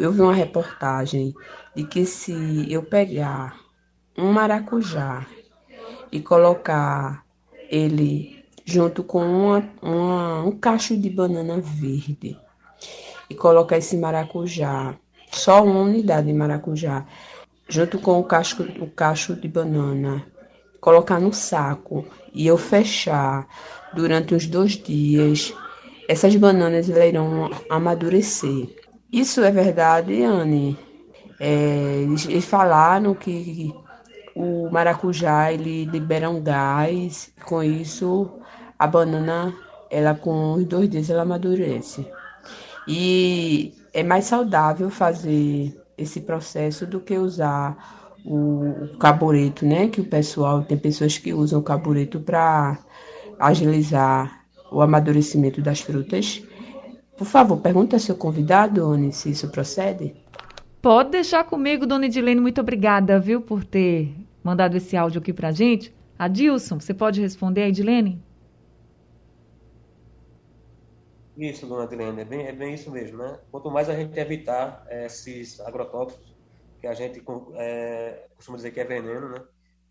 eu 0.00 0.12
vi 0.12 0.20
uma 0.20 0.34
reportagem 0.34 1.34
de 1.74 1.84
que 1.84 2.04
se 2.04 2.66
eu 2.70 2.82
pegar 2.82 3.58
um 4.16 4.32
maracujá 4.32 5.26
e 6.10 6.20
colocar 6.20 7.24
ele 7.70 8.44
junto 8.64 9.02
com 9.02 9.24
uma, 9.24 9.68
uma, 9.80 10.42
um 10.44 10.52
cacho 10.52 10.96
de 10.96 11.10
banana 11.10 11.58
verde 11.58 12.38
e 13.28 13.34
colocar 13.34 13.78
esse 13.78 13.96
maracujá, 13.96 14.94
só 15.30 15.64
uma 15.64 15.80
unidade 15.80 16.26
de 16.26 16.32
maracujá, 16.32 17.06
junto 17.68 17.98
com 17.98 18.20
o 18.20 18.24
cacho, 18.24 18.62
o 18.80 18.86
cacho 18.86 19.34
de 19.34 19.48
banana, 19.48 20.24
colocar 20.80 21.18
no 21.18 21.32
saco 21.32 22.04
e 22.32 22.46
eu 22.46 22.58
fechar 22.58 23.48
durante 23.94 24.34
uns 24.34 24.46
dois 24.46 24.72
dias, 24.72 25.54
essas 26.08 26.34
bananas 26.36 26.88
irão 26.88 27.50
amadurecer. 27.68 28.68
Isso 29.12 29.42
é 29.42 29.50
verdade, 29.50 30.22
Anne? 30.22 30.78
É, 31.38 32.06
eles 32.28 32.44
falaram 32.44 33.14
que 33.14 33.74
o 34.34 34.70
maracujá 34.70 35.52
ele 35.52 35.84
libera 35.84 36.30
um 36.30 36.40
gás, 36.40 37.32
com 37.44 37.62
isso 37.62 38.30
a 38.78 38.86
banana, 38.86 39.54
ela 39.90 40.14
com 40.14 40.54
uns 40.54 40.64
dois 40.64 40.88
dias 40.88 41.10
ela 41.10 41.22
amadurece. 41.22 42.06
E 42.86 43.74
é 43.92 44.02
mais 44.02 44.24
saudável 44.24 44.90
fazer 44.90 45.76
esse 45.96 46.20
processo 46.20 46.86
do 46.86 47.00
que 47.00 47.16
usar 47.18 48.16
o 48.24 48.96
carbureto, 48.98 49.66
né? 49.66 49.88
Que 49.88 50.00
o 50.00 50.04
pessoal 50.04 50.62
tem 50.62 50.78
pessoas 50.78 51.18
que 51.18 51.32
usam 51.32 51.60
o 51.60 51.62
carbureto 51.62 52.20
para 52.20 52.78
agilizar 53.38 54.41
o 54.72 54.80
amadurecimento 54.80 55.60
das 55.60 55.80
frutas. 55.80 56.42
Por 57.16 57.26
favor, 57.26 57.58
pergunta 57.58 57.96
ao 57.96 58.00
seu 58.00 58.16
convidado, 58.16 58.88
Oni, 58.88 59.12
se 59.12 59.30
isso 59.30 59.48
procede. 59.50 60.14
Pode 60.80 61.10
deixar 61.10 61.44
comigo, 61.44 61.86
dona 61.86 62.06
Edilene. 62.06 62.40
Muito 62.40 62.60
obrigada, 62.60 63.20
viu, 63.20 63.40
por 63.40 63.64
ter 63.64 64.12
mandado 64.42 64.76
esse 64.76 64.96
áudio 64.96 65.20
aqui 65.20 65.32
para 65.32 65.48
a 65.48 65.52
gente. 65.52 65.94
Adilson, 66.18 66.80
você 66.80 66.92
pode 66.92 67.20
responder 67.20 67.62
a 67.62 67.68
Edilene? 67.68 68.20
Isso, 71.36 71.66
dona 71.66 71.84
Edilene, 71.84 72.20
é 72.20 72.24
bem, 72.24 72.46
é 72.46 72.52
bem 72.52 72.74
isso 72.74 72.90
mesmo, 72.90 73.18
né? 73.18 73.38
Quanto 73.50 73.70
mais 73.70 73.88
a 73.88 73.94
gente 73.94 74.18
evitar 74.18 74.84
é, 74.88 75.06
esses 75.06 75.60
agrotóxicos, 75.60 76.34
que 76.80 76.86
a 76.86 76.94
gente 76.94 77.22
é, 77.54 78.26
costuma 78.34 78.56
dizer 78.56 78.72
que 78.72 78.80
é 78.80 78.84
veneno, 78.84 79.28
né? 79.28 79.42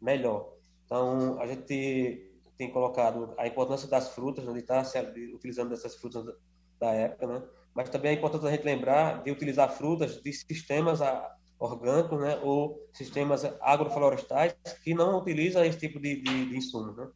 Melhor. 0.01 0.53
Então, 0.85 1.39
a 1.39 1.47
gente 1.47 2.30
tem 2.62 2.69
colocado 2.69 3.34
a 3.39 3.47
importância 3.47 3.88
das 3.88 4.10
frutas, 4.10 4.45
né? 4.45 4.54
de 4.54 4.60
estar 4.60 4.86
utilizando 5.34 5.74
essas 5.74 5.95
frutas 5.95 6.24
da 6.80 6.91
época, 6.91 7.26
né? 7.26 7.43
mas 7.74 7.89
também 7.89 8.12
é 8.12 8.13
importante 8.13 8.45
a 8.45 8.52
gente 8.52 8.63
lembrar 8.63 9.24
de 9.24 9.32
utilizar 9.32 9.67
frutas 9.71 10.21
de 10.21 10.32
sistemas 10.32 11.00
orgânicos 11.58 12.21
né, 12.21 12.39
ou 12.43 12.88
sistemas 12.93 13.43
agroflorestais 13.62 14.56
que 14.84 14.93
não 14.93 15.17
utilizam 15.17 15.65
esse 15.65 15.80
tipo 15.80 16.00
de, 16.00 16.21
de, 16.21 16.50
de 16.50 16.56
insumo. 16.56 16.91
Né? 16.91 17.08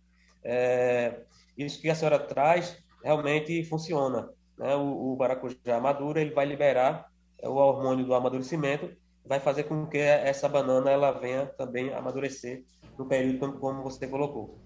É, 0.43 1.19
isso 1.55 1.79
que 1.79 1.91
a 1.91 1.95
senhora 1.95 2.17
traz 2.17 2.75
realmente 3.03 3.63
funciona. 3.65 4.27
Né? 4.57 4.75
O, 4.75 5.13
o 5.13 5.15
maracujá 5.15 5.79
maduro 5.79 6.19
ele 6.19 6.33
vai 6.33 6.47
liberar 6.47 7.05
é, 7.37 7.47
o 7.47 7.53
hormônio 7.53 8.03
do 8.03 8.15
amadurecimento, 8.15 8.89
vai 9.23 9.39
fazer 9.39 9.65
com 9.65 9.85
que 9.85 9.99
essa 9.99 10.49
banana 10.49 10.89
ela 10.89 11.11
venha 11.11 11.45
também 11.45 11.93
amadurecer 11.93 12.63
no 12.97 13.05
período 13.05 13.59
como 13.59 13.83
você 13.83 14.07
colocou. 14.07 14.64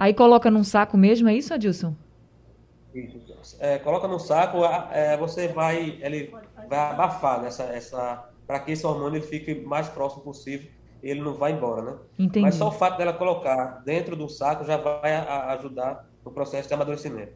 Aí 0.00 0.14
coloca 0.14 0.50
num 0.50 0.64
saco 0.64 0.96
mesmo, 0.96 1.28
é 1.28 1.34
isso, 1.34 1.52
Adilson? 1.52 1.94
Isso. 2.94 3.56
É, 3.60 3.78
coloca 3.78 4.08
no 4.08 4.18
saco, 4.18 4.64
é, 4.90 5.14
você 5.18 5.48
vai, 5.48 5.98
ele 6.00 6.34
vai 6.68 6.78
abafar 6.92 7.42
nessa, 7.42 7.64
essa, 7.64 8.30
para 8.46 8.60
que 8.60 8.72
esse 8.72 8.86
hormônio 8.86 9.18
ele 9.18 9.26
fique 9.26 9.54
mais 9.54 9.90
próximo 9.90 10.22
possível 10.22 10.70
ele 11.02 11.20
não 11.20 11.34
vai 11.34 11.52
embora, 11.52 11.82
né? 11.82 11.98
Entendi. 12.18 12.44
Mas 12.44 12.54
só 12.54 12.68
o 12.68 12.72
fato 12.72 12.98
dela 12.98 13.12
colocar 13.12 13.82
dentro 13.84 14.14
do 14.16 14.28
saco 14.28 14.64
já 14.64 14.76
vai 14.76 15.14
a, 15.14 15.52
ajudar 15.52 16.08
no 16.24 16.30
processo 16.30 16.68
de 16.68 16.74
amadurecimento. 16.74 17.32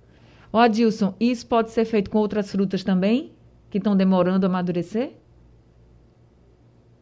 Ó, 0.52 0.58
Adilson, 0.58 1.14
isso 1.18 1.46
pode 1.46 1.70
ser 1.70 1.84
feito 1.84 2.10
com 2.10 2.18
outras 2.18 2.50
frutas 2.50 2.84
também, 2.84 3.32
que 3.70 3.78
estão 3.78 3.96
demorando 3.96 4.46
a 4.46 4.48
amadurecer? 4.48 5.12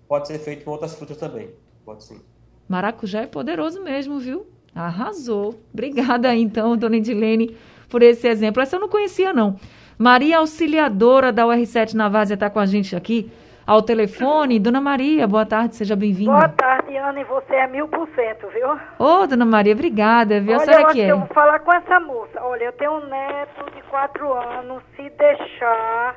Pode 0.09 0.29
ser 0.29 0.39
feito 0.39 0.65
com 0.65 0.71
outras 0.71 0.95
frutas 0.95 1.17
também, 1.17 1.51
pode 1.85 2.05
sim. 2.05 2.21
Maracujá 2.69 3.23
é 3.23 3.27
poderoso 3.27 3.83
mesmo, 3.83 4.19
viu? 4.19 4.47
Arrasou. 4.75 5.55
Obrigada 5.73 6.35
então, 6.35 6.77
dona 6.77 6.97
Edilene, 6.97 7.57
por 7.89 8.03
esse 8.03 8.27
exemplo. 8.27 8.63
Essa 8.63 8.77
eu 8.77 8.81
não 8.81 8.89
conhecia, 8.89 9.33
não. 9.33 9.57
Maria 9.99 10.39
Auxiliadora 10.39 11.31
da 11.31 11.45
UR7 11.45 11.95
na 11.95 12.09
Várzea 12.09 12.35
está 12.35 12.49
com 12.49 12.59
a 12.59 12.67
gente 12.67 12.97
aqui 12.97 13.31
ao 13.67 13.83
telefone. 13.83 14.59
Dona 14.59 14.81
Maria, 14.81 15.27
boa 15.27 15.47
tarde, 15.47 15.77
seja 15.77 15.95
bem-vinda. 15.95 16.33
Boa 16.33 16.49
tarde, 16.49 16.97
Ana, 16.97 17.21
e 17.21 17.25
você 17.25 17.55
é 17.55 17.67
mil 17.67 17.89
por 17.89 18.09
cento, 18.15 18.49
viu? 18.49 18.69
Ô, 18.99 19.27
dona 19.27 19.45
Maria, 19.45 19.75
obrigada, 19.75 20.41
viu? 20.41 20.55
Olha, 20.55 20.63
a 20.63 20.65
senhora 20.65 20.83
eu 20.83 20.89
que 20.89 21.01
é. 21.01 21.11
eu 21.11 21.19
vou 21.19 21.29
falar 21.29 21.61
com 21.61 21.73
essa 21.73 22.01
moça. 22.01 22.43
Olha, 22.43 22.65
eu 22.65 22.73
tenho 22.73 22.93
um 22.93 23.07
neto 23.07 23.71
de 23.75 23.83
quatro 23.83 24.33
anos, 24.33 24.83
se 24.97 25.09
deixar... 25.11 26.17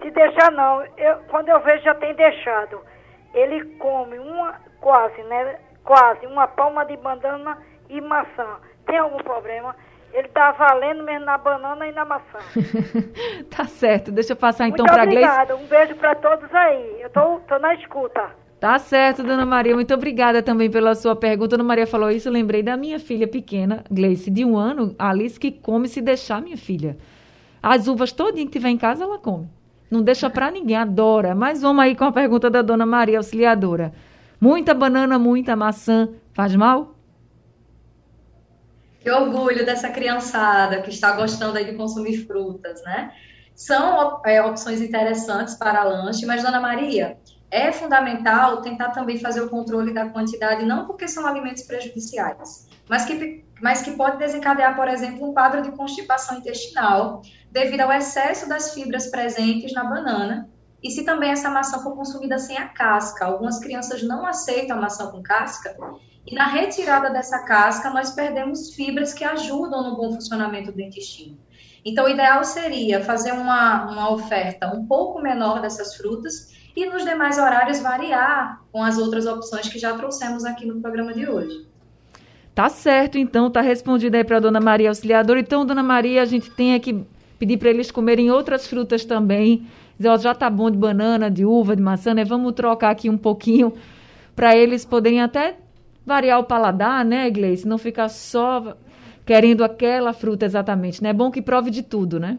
Se 0.00 0.10
deixar 0.10 0.50
não, 0.50 0.82
eu, 0.96 1.16
quando 1.28 1.48
eu 1.48 1.60
vejo 1.60 1.84
já 1.84 1.94
tem 1.94 2.12
deixado. 2.14 2.80
Ele 3.32 3.64
come 3.76 4.18
uma, 4.18 4.54
quase, 4.80 5.22
né? 5.22 5.58
Quase, 5.84 6.26
uma 6.26 6.48
palma 6.48 6.84
de 6.84 6.96
banana 6.96 7.56
e 7.92 8.00
maçã. 8.00 8.56
Tem 8.86 8.98
algum 8.98 9.18
problema? 9.18 9.76
Ele 10.12 10.28
tá 10.28 10.52
valendo 10.52 11.02
mesmo 11.04 11.24
na 11.24 11.38
banana 11.38 11.86
e 11.86 11.92
na 11.92 12.04
maçã. 12.04 12.38
tá 13.54 13.64
certo, 13.64 14.10
deixa 14.10 14.32
eu 14.32 14.36
passar 14.36 14.68
então 14.68 14.84
para 14.84 15.06
Gleice. 15.06 15.24
obrigada, 15.24 15.56
um 15.56 15.66
beijo 15.66 15.94
para 15.96 16.14
todos 16.14 16.54
aí. 16.54 17.00
Eu 17.00 17.10
tô, 17.10 17.40
tô 17.48 17.58
na 17.58 17.74
escuta. 17.74 18.30
Tá 18.60 18.78
certo, 18.78 19.22
dona 19.22 19.44
Maria. 19.44 19.74
Muito 19.74 19.92
obrigada 19.92 20.42
também 20.42 20.70
pela 20.70 20.94
sua 20.94 21.16
pergunta. 21.16 21.56
Dona 21.56 21.66
Maria 21.66 21.86
falou 21.86 22.10
isso, 22.10 22.28
eu 22.28 22.32
lembrei 22.32 22.62
da 22.62 22.76
minha 22.76 23.00
filha 23.00 23.26
pequena, 23.26 23.82
Gleice, 23.90 24.30
de 24.30 24.44
um 24.44 24.56
ano, 24.56 24.94
Alice, 24.98 25.40
que 25.40 25.50
come 25.50 25.88
se 25.88 26.00
deixar 26.00 26.40
minha 26.40 26.56
filha. 26.56 26.96
As 27.62 27.88
uvas 27.88 28.12
todinha 28.12 28.46
que 28.46 28.52
tiver 28.52 28.68
em 28.68 28.78
casa, 28.78 29.04
ela 29.04 29.18
come. 29.18 29.48
Não 29.90 30.02
deixa 30.02 30.30
para 30.30 30.50
ninguém, 30.50 30.76
adora. 30.76 31.34
Mas 31.34 31.62
vamos 31.62 31.82
aí 31.82 31.96
com 31.96 32.04
a 32.04 32.12
pergunta 32.12 32.48
da 32.48 32.62
dona 32.62 32.86
Maria 32.86 33.18
Auxiliadora. 33.18 33.92
Muita 34.40 34.74
banana, 34.74 35.18
muita 35.18 35.56
maçã, 35.56 36.08
faz 36.32 36.54
mal? 36.54 36.91
Que 39.02 39.10
orgulho 39.10 39.66
dessa 39.66 39.90
criançada 39.90 40.80
que 40.80 40.90
está 40.90 41.12
gostando 41.12 41.58
aí 41.58 41.64
de 41.64 41.76
consumir 41.76 42.24
frutas, 42.26 42.82
né? 42.84 43.12
São 43.54 44.20
é, 44.24 44.42
opções 44.42 44.80
interessantes 44.80 45.54
para 45.54 45.82
lanche, 45.82 46.24
mas, 46.24 46.42
Dona 46.42 46.60
Maria, 46.60 47.18
é 47.50 47.70
fundamental 47.70 48.62
tentar 48.62 48.90
também 48.90 49.18
fazer 49.18 49.42
o 49.42 49.50
controle 49.50 49.92
da 49.92 50.08
quantidade, 50.08 50.64
não 50.64 50.86
porque 50.86 51.06
são 51.06 51.26
alimentos 51.26 51.64
prejudiciais, 51.64 52.66
mas 52.88 53.04
que, 53.04 53.44
mas 53.60 53.82
que 53.82 53.90
pode 53.90 54.16
desencadear, 54.16 54.74
por 54.74 54.88
exemplo, 54.88 55.28
um 55.28 55.34
quadro 55.34 55.60
de 55.60 55.70
constipação 55.72 56.38
intestinal 56.38 57.20
devido 57.50 57.82
ao 57.82 57.92
excesso 57.92 58.48
das 58.48 58.72
fibras 58.72 59.08
presentes 59.08 59.72
na 59.74 59.84
banana. 59.84 60.48
E 60.82 60.90
se 60.90 61.04
também 61.04 61.30
essa 61.30 61.50
maçã 61.50 61.78
for 61.80 61.94
consumida 61.94 62.38
sem 62.38 62.56
a 62.56 62.68
casca, 62.68 63.26
algumas 63.26 63.58
crianças 63.58 64.02
não 64.02 64.26
aceitam 64.26 64.78
a 64.78 64.80
maçã 64.80 65.10
com 65.10 65.22
casca, 65.22 65.76
e 66.26 66.34
na 66.34 66.46
retirada 66.46 67.10
dessa 67.10 67.40
casca, 67.40 67.90
nós 67.90 68.12
perdemos 68.12 68.74
fibras 68.74 69.12
que 69.12 69.24
ajudam 69.24 69.82
no 69.82 69.96
bom 69.96 70.12
funcionamento 70.12 70.70
do 70.70 70.80
intestino. 70.80 71.36
Então, 71.84 72.04
o 72.04 72.08
ideal 72.08 72.44
seria 72.44 73.02
fazer 73.02 73.32
uma, 73.32 73.90
uma 73.90 74.10
oferta 74.12 74.68
um 74.68 74.86
pouco 74.86 75.20
menor 75.20 75.60
dessas 75.60 75.96
frutas 75.96 76.52
e 76.76 76.86
nos 76.86 77.04
demais 77.04 77.38
horários 77.38 77.80
variar 77.80 78.62
com 78.70 78.82
as 78.82 78.98
outras 78.98 79.26
opções 79.26 79.68
que 79.68 79.78
já 79.78 79.92
trouxemos 79.94 80.44
aqui 80.44 80.64
no 80.64 80.80
programa 80.80 81.12
de 81.12 81.28
hoje. 81.28 81.66
Tá 82.54 82.68
certo, 82.68 83.18
então, 83.18 83.50
tá 83.50 83.60
respondido 83.60 84.16
aí 84.16 84.22
para 84.22 84.38
dona 84.38 84.60
Maria 84.60 84.90
Auxiliadora. 84.90 85.40
Então, 85.40 85.66
dona 85.66 85.82
Maria, 85.82 86.22
a 86.22 86.24
gente 86.24 86.50
tem 86.50 86.78
que 86.78 87.04
pedir 87.38 87.56
para 87.56 87.70
eles 87.70 87.90
comerem 87.90 88.30
outras 88.30 88.66
frutas 88.66 89.04
também. 89.04 89.66
Dizer, 89.96 90.08
ó, 90.08 90.16
já 90.18 90.34
tá 90.34 90.48
bom 90.48 90.70
de 90.70 90.76
banana, 90.76 91.30
de 91.30 91.44
uva, 91.44 91.74
de 91.74 91.82
maçã, 91.82 92.14
né? 92.14 92.24
Vamos 92.24 92.52
trocar 92.52 92.90
aqui 92.90 93.10
um 93.10 93.18
pouquinho 93.18 93.72
para 94.36 94.56
eles 94.56 94.84
poderem 94.84 95.20
até 95.20 95.56
variar 96.04 96.38
o 96.38 96.44
paladar, 96.44 97.04
né, 97.04 97.30
Gleice? 97.30 97.66
Não 97.66 97.78
ficar 97.78 98.08
só 98.08 98.76
querendo 99.24 99.62
aquela 99.64 100.12
fruta 100.12 100.44
exatamente, 100.44 101.02
né? 101.02 101.10
É 101.10 101.12
bom 101.12 101.30
que 101.30 101.40
prove 101.40 101.70
de 101.70 101.82
tudo, 101.82 102.18
né? 102.18 102.38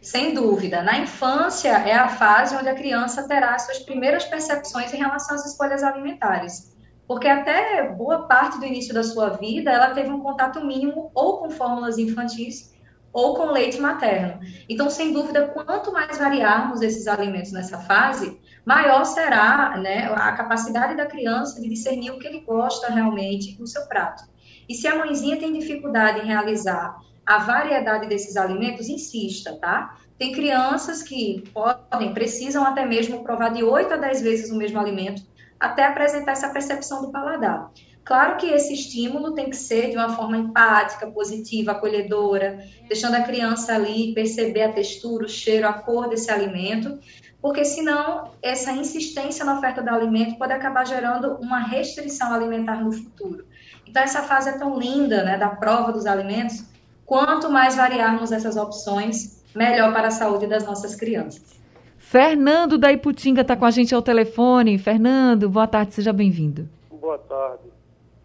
Sem 0.00 0.34
dúvida. 0.34 0.82
Na 0.82 0.98
infância 0.98 1.70
é 1.70 1.92
a 1.92 2.08
fase 2.08 2.54
onde 2.54 2.68
a 2.68 2.74
criança 2.74 3.26
terá 3.26 3.58
suas 3.58 3.80
primeiras 3.80 4.24
percepções 4.24 4.94
em 4.94 4.98
relação 4.98 5.34
às 5.34 5.44
escolhas 5.44 5.82
alimentares. 5.82 6.72
Porque 7.08 7.26
até 7.26 7.88
boa 7.88 8.22
parte 8.22 8.58
do 8.58 8.64
início 8.64 8.94
da 8.94 9.02
sua 9.02 9.30
vida 9.30 9.70
ela 9.70 9.90
teve 9.90 10.10
um 10.10 10.20
contato 10.20 10.64
mínimo 10.64 11.10
ou 11.14 11.38
com 11.38 11.50
fórmulas 11.50 11.98
infantis 11.98 12.72
ou 13.12 13.34
com 13.34 13.46
leite 13.46 13.80
materno. 13.80 14.38
Então, 14.68 14.90
sem 14.90 15.12
dúvida, 15.12 15.48
quanto 15.48 15.92
mais 15.92 16.18
variarmos 16.18 16.82
esses 16.82 17.08
alimentos 17.08 17.50
nessa 17.50 17.78
fase, 17.78 18.38
maior 18.66 19.04
será 19.04 19.78
né, 19.78 20.12
a 20.12 20.32
capacidade 20.32 20.96
da 20.96 21.06
criança 21.06 21.60
de 21.60 21.68
discernir 21.68 22.10
o 22.10 22.18
que 22.18 22.26
ele 22.26 22.40
gosta 22.40 22.92
realmente 22.92 23.56
no 23.60 23.66
seu 23.66 23.86
prato. 23.86 24.24
E 24.68 24.74
se 24.74 24.88
a 24.88 24.96
mãezinha 24.96 25.38
tem 25.38 25.52
dificuldade 25.52 26.20
em 26.20 26.26
realizar 26.26 26.98
a 27.24 27.38
variedade 27.38 28.08
desses 28.08 28.36
alimentos, 28.36 28.88
insista, 28.88 29.56
tá? 29.56 29.96
Tem 30.18 30.32
crianças 30.32 31.02
que 31.02 31.44
podem, 31.54 32.12
precisam 32.12 32.64
até 32.64 32.84
mesmo 32.84 33.22
provar 33.22 33.50
de 33.50 33.62
8 33.62 33.94
a 33.94 33.96
10 33.96 34.22
vezes 34.22 34.50
o 34.50 34.56
mesmo 34.56 34.80
alimento 34.80 35.22
até 35.58 35.84
apresentar 35.84 36.32
essa 36.32 36.48
percepção 36.50 37.02
do 37.02 37.12
paladar. 37.12 37.70
Claro 38.04 38.36
que 38.36 38.46
esse 38.46 38.72
estímulo 38.72 39.34
tem 39.34 39.50
que 39.50 39.56
ser 39.56 39.90
de 39.90 39.96
uma 39.96 40.10
forma 40.10 40.36
empática, 40.36 41.08
positiva, 41.08 41.72
acolhedora, 41.72 42.64
deixando 42.86 43.16
a 43.16 43.22
criança 43.22 43.74
ali 43.74 44.14
perceber 44.14 44.62
a 44.62 44.72
textura, 44.72 45.26
o 45.26 45.28
cheiro, 45.28 45.66
a 45.66 45.72
cor 45.72 46.08
desse 46.08 46.30
alimento, 46.30 47.00
porque 47.46 47.64
senão 47.64 48.32
essa 48.42 48.72
insistência 48.72 49.44
na 49.44 49.56
oferta 49.56 49.80
do 49.80 49.88
alimento 49.88 50.36
pode 50.36 50.52
acabar 50.52 50.84
gerando 50.84 51.36
uma 51.36 51.60
restrição 51.60 52.32
alimentar 52.34 52.82
no 52.82 52.90
futuro. 52.90 53.44
Então 53.86 54.02
essa 54.02 54.20
fase 54.24 54.48
é 54.48 54.58
tão 54.58 54.76
linda, 54.76 55.22
né, 55.22 55.38
da 55.38 55.50
prova 55.50 55.92
dos 55.92 56.06
alimentos, 56.06 56.68
quanto 57.04 57.48
mais 57.48 57.76
variarmos 57.76 58.32
essas 58.32 58.56
opções, 58.56 59.44
melhor 59.54 59.92
para 59.92 60.08
a 60.08 60.10
saúde 60.10 60.48
das 60.48 60.66
nossas 60.66 60.96
crianças. 60.96 61.56
Fernando 61.98 62.76
da 62.76 62.90
Iputinga 62.90 63.42
está 63.42 63.54
com 63.54 63.64
a 63.64 63.70
gente 63.70 63.94
ao 63.94 64.02
telefone. 64.02 64.76
Fernando, 64.76 65.48
boa 65.48 65.68
tarde, 65.68 65.94
seja 65.94 66.12
bem-vindo. 66.12 66.68
Boa 66.90 67.18
tarde. 67.18 67.62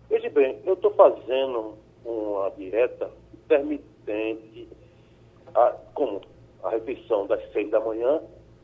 Veja 0.10 0.32
bem, 0.32 0.60
eu 0.66 0.74
estou 0.74 0.96
fazendo 0.96 1.76
uma 2.04 2.50
dieta 2.58 3.08
intermitente, 3.36 4.68
a, 5.54 5.76
como 5.94 6.22
a 6.64 6.72
refeição 6.72 7.28
das 7.28 7.40
seis 7.54 7.70
da 7.70 7.80
manhã 7.80 8.20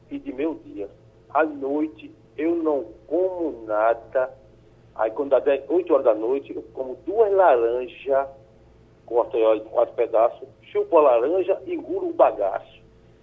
e 0.10 0.20
de 0.20 0.34
meio-dia. 0.34 0.90
À 1.30 1.44
noite 1.44 2.12
eu 2.38 2.56
não 2.56 2.86
como 3.08 3.66
nada. 3.66 4.32
Aí 4.96 5.12
quando 5.12 5.30
dá 5.30 5.40
10, 5.40 5.70
8 5.70 5.94
horas 5.94 6.06
da 6.06 6.16
noite, 6.16 6.56
eu 6.56 6.62
como 6.74 6.98
duas 7.06 7.32
laranjas, 7.32 8.28
corto 9.06 9.38
em 9.38 9.60
quatro 9.66 9.96
pedaços, 9.96 10.48
chupo 10.72 10.98
a 10.98 11.02
laranja 11.02 11.62
e 11.66 11.74
engulo 11.74 12.10
o 12.10 12.14
bagaço. 12.14 12.82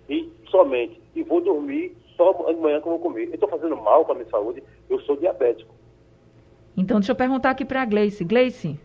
E 0.09 0.31
somente. 0.51 1.01
E 1.15 1.23
vou 1.23 1.41
dormir 1.41 1.97
só 2.17 2.33
de 2.33 2.61
manhã 2.61 2.81
que 2.81 2.87
eu 2.87 2.93
vou 2.93 3.01
comer. 3.01 3.29
Eu 3.29 3.35
estou 3.35 3.49
fazendo 3.49 3.77
mal 3.77 4.05
para 4.05 4.15
a 4.15 4.19
minha 4.19 4.31
saúde, 4.31 4.63
eu 4.89 5.01
sou 5.01 5.17
diabético. 5.17 5.75
Então, 6.77 6.99
deixa 6.99 7.13
eu 7.13 7.17
perguntar 7.17 7.51
aqui 7.51 7.65
para 7.65 7.83
a 7.83 7.85
Gleice. 7.85 8.25
Gleice? 8.25 8.79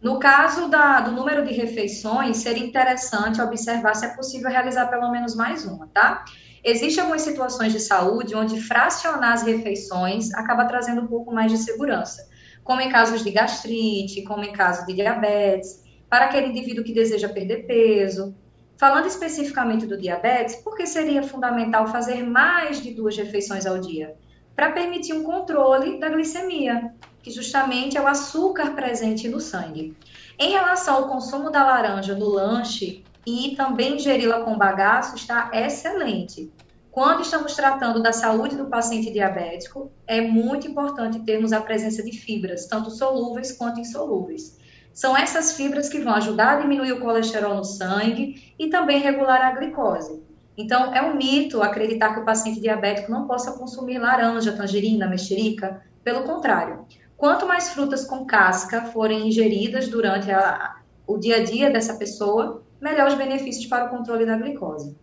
No 0.00 0.18
caso 0.18 0.68
da, 0.68 1.00
do 1.00 1.10
número 1.10 1.44
de 1.44 1.54
refeições, 1.54 2.38
seria 2.38 2.64
interessante 2.64 3.40
observar 3.40 3.94
se 3.94 4.06
é 4.06 4.08
possível 4.10 4.50
realizar 4.50 4.86
pelo 4.86 5.10
menos 5.10 5.34
mais 5.34 5.64
uma, 5.64 5.86
tá? 5.88 6.24
Existem 6.62 7.00
algumas 7.00 7.22
situações 7.22 7.72
de 7.72 7.80
saúde 7.80 8.34
onde 8.34 8.60
fracionar 8.60 9.32
as 9.32 9.42
refeições 9.42 10.34
acaba 10.34 10.64
trazendo 10.64 11.02
um 11.02 11.06
pouco 11.06 11.32
mais 11.32 11.50
de 11.50 11.58
segurança, 11.58 12.28
como 12.62 12.80
em 12.80 12.90
casos 12.90 13.22
de 13.22 13.30
gastrite, 13.30 14.22
como 14.22 14.44
em 14.44 14.52
caso 14.52 14.84
de 14.84 14.92
diabetes, 14.92 15.82
para 16.10 16.26
aquele 16.26 16.48
indivíduo 16.48 16.84
que 16.84 16.92
deseja 16.92 17.28
perder 17.28 17.66
peso. 17.66 18.34
Falando 18.76 19.06
especificamente 19.06 19.86
do 19.86 19.96
diabetes, 19.96 20.56
por 20.56 20.76
que 20.76 20.86
seria 20.86 21.22
fundamental 21.22 21.86
fazer 21.86 22.22
mais 22.22 22.82
de 22.82 22.92
duas 22.92 23.16
refeições 23.16 23.64
ao 23.64 23.78
dia? 23.78 24.14
Para 24.54 24.72
permitir 24.72 25.14
um 25.14 25.22
controle 25.22 25.98
da 25.98 26.08
glicemia, 26.08 26.92
que 27.26 27.32
justamente 27.32 27.98
é 27.98 28.00
o 28.00 28.06
açúcar 28.06 28.70
presente 28.76 29.28
no 29.28 29.40
sangue. 29.40 29.96
Em 30.38 30.52
relação 30.52 30.94
ao 30.94 31.08
consumo 31.08 31.50
da 31.50 31.64
laranja 31.64 32.14
no 32.14 32.28
lanche 32.28 33.02
e 33.26 33.56
também 33.56 33.96
ingeri-la 33.96 34.42
com 34.42 34.56
bagaço, 34.56 35.16
está 35.16 35.50
excelente. 35.52 36.52
Quando 36.88 37.22
estamos 37.22 37.56
tratando 37.56 38.00
da 38.00 38.12
saúde 38.12 38.54
do 38.54 38.66
paciente 38.66 39.10
diabético, 39.10 39.90
é 40.06 40.20
muito 40.20 40.68
importante 40.68 41.18
termos 41.18 41.52
a 41.52 41.60
presença 41.60 42.00
de 42.00 42.16
fibras, 42.16 42.66
tanto 42.66 42.92
solúveis 42.92 43.50
quanto 43.50 43.80
insolúveis. 43.80 44.60
São 44.92 45.16
essas 45.16 45.56
fibras 45.56 45.88
que 45.88 45.98
vão 45.98 46.14
ajudar 46.14 46.52
a 46.52 46.60
diminuir 46.60 46.92
o 46.92 47.00
colesterol 47.00 47.56
no 47.56 47.64
sangue 47.64 48.54
e 48.56 48.68
também 48.68 49.00
regular 49.00 49.42
a 49.42 49.50
glicose. 49.50 50.22
Então, 50.56 50.94
é 50.94 51.02
um 51.02 51.16
mito 51.16 51.60
acreditar 51.60 52.14
que 52.14 52.20
o 52.20 52.24
paciente 52.24 52.60
diabético 52.60 53.10
não 53.10 53.26
possa 53.26 53.50
consumir 53.50 53.98
laranja, 53.98 54.52
tangerina, 54.52 55.08
mexerica. 55.08 55.82
Pelo 56.04 56.22
contrário, 56.22 56.86
quanto 57.16 57.46
mais 57.46 57.70
frutas 57.70 58.04
com 58.04 58.24
casca 58.24 58.82
forem 58.82 59.28
ingeridas 59.28 59.88
durante 59.88 60.30
a, 60.30 60.76
o 61.06 61.16
dia 61.16 61.36
a 61.36 61.44
dia 61.44 61.70
dessa 61.70 61.94
pessoa, 61.94 62.62
melhor 62.80 63.08
os 63.08 63.14
benefícios 63.14 63.66
para 63.66 63.86
o 63.86 63.88
controle 63.88 64.26
da 64.26 64.36
glicose. 64.36 64.94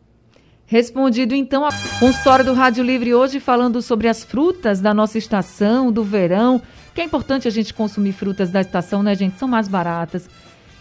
Respondido 0.66 1.36
então 1.36 1.66
a 1.66 1.72
consultório 2.00 2.46
do 2.46 2.54
Rádio 2.54 2.84
Livre 2.84 3.14
hoje 3.14 3.40
falando 3.40 3.82
sobre 3.82 4.08
as 4.08 4.24
frutas 4.24 4.80
da 4.80 4.94
nossa 4.94 5.18
estação, 5.18 5.92
do 5.92 6.04
verão, 6.04 6.62
que 6.96 7.02
é 7.02 7.04
importante 7.04 7.48
a 7.48 7.52
gente 7.52 7.74
consumir 7.74 8.14
frutas 8.14 8.50
da 8.50 8.62
estação, 8.62 9.04
né, 9.04 9.14
gente? 9.14 9.38
São 9.38 9.48
mais 9.48 9.68
baratas, 9.68 10.30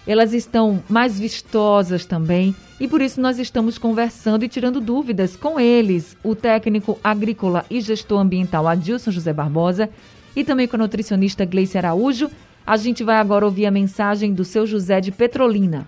elas 0.07 0.33
estão 0.33 0.83
mais 0.89 1.19
vistosas 1.19 2.07
também 2.07 2.55
e 2.79 2.87
por 2.87 3.01
isso 3.01 3.21
nós 3.21 3.39
estamos 3.39 3.77
conversando 3.77 4.45
e 4.45 4.49
tirando 4.49 4.81
dúvidas 4.81 5.37
com 5.37 5.59
eles, 5.59 6.17
o 6.23 6.35
técnico 6.35 6.99
agrícola 7.03 7.65
e 7.69 7.81
gestor 7.81 8.21
ambiental 8.21 8.69
Adilson 8.69 9.11
José 9.11 9.33
Barbosa 9.33 9.91
e 10.35 10.45
também 10.45 10.67
com 10.67 10.77
a 10.77 10.79
nutricionista 10.79 11.45
Gleice 11.45 11.79
Araújo. 11.79 12.31
A 12.67 12.77
gente 12.77 13.03
vai 13.03 13.17
agora 13.17 13.45
ouvir 13.45 13.67
a 13.67 13.71
mensagem 13.71 14.33
do 14.33 14.45
seu 14.45 14.67
José 14.67 15.01
de 15.01 15.11
Petrolina. 15.11 15.87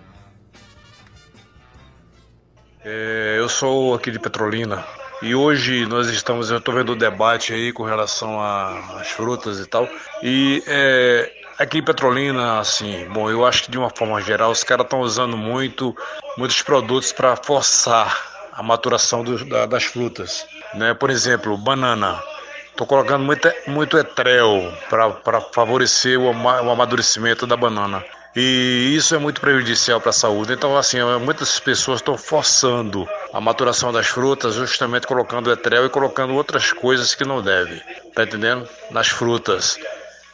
É, 2.83 3.35
eu 3.39 3.49
sou 3.49 3.95
aqui 3.95 4.11
de 4.11 4.19
Petrolina 4.19 4.85
e 5.21 5.33
hoje 5.33 5.85
nós 5.85 6.07
estamos, 6.07 6.51
eu 6.51 6.57
estou 6.57 6.73
vendo 6.73 6.91
o 6.91 6.95
debate 6.95 7.53
aí 7.53 7.71
com 7.71 7.83
relação 7.83 8.39
às 8.39 9.07
frutas 9.07 9.59
e 9.59 9.65
tal. 9.65 9.87
E 10.21 10.61
é, 10.67 11.31
aqui 11.57 11.79
em 11.79 11.83
Petrolina, 11.83 12.59
assim, 12.59 13.07
bom, 13.11 13.29
eu 13.29 13.45
acho 13.45 13.63
que 13.63 13.71
de 13.71 13.77
uma 13.77 13.89
forma 13.89 14.21
geral 14.21 14.51
os 14.51 14.63
caras 14.63 14.85
estão 14.85 14.99
usando 14.99 15.35
muito, 15.35 15.95
muitos 16.37 16.61
produtos 16.61 17.11
para 17.11 17.35
forçar 17.35 18.49
a 18.53 18.61
maturação 18.61 19.23
do, 19.23 19.43
da, 19.45 19.65
das 19.65 19.85
frutas. 19.85 20.45
Né? 20.73 20.93
Por 20.93 21.09
exemplo, 21.09 21.57
banana. 21.57 22.21
Estou 22.75 22.85
colocando 22.85 23.23
muito, 23.23 23.49
muito 23.67 23.97
etrel 23.97 24.69
para 24.89 25.39
favorecer 25.39 26.19
o, 26.19 26.25
o 26.25 26.69
amadurecimento 26.69 27.47
da 27.47 27.55
banana. 27.55 28.03
E 28.35 28.93
isso 28.93 29.15
é 29.15 29.17
muito 29.17 29.39
prejudicial 29.39 30.01
para 30.01 30.09
a 30.09 30.13
saúde. 30.13 30.51
Então, 30.51 30.77
assim, 30.77 30.97
muitas 31.23 31.57
pessoas 31.57 32.01
estão 32.01 32.17
forçando 32.17 33.07
a 33.31 33.39
maturação 33.39 33.93
das 33.93 34.07
frutas, 34.07 34.55
justamente 34.55 35.07
colocando 35.07 35.49
etrel 35.49 35.85
e 35.85 35.89
colocando 35.89 36.33
outras 36.35 36.73
coisas 36.73 37.15
que 37.15 37.23
não 37.23 37.41
deve. 37.41 37.81
Tá 38.13 38.23
entendendo? 38.23 38.67
Nas 38.91 39.07
frutas. 39.07 39.79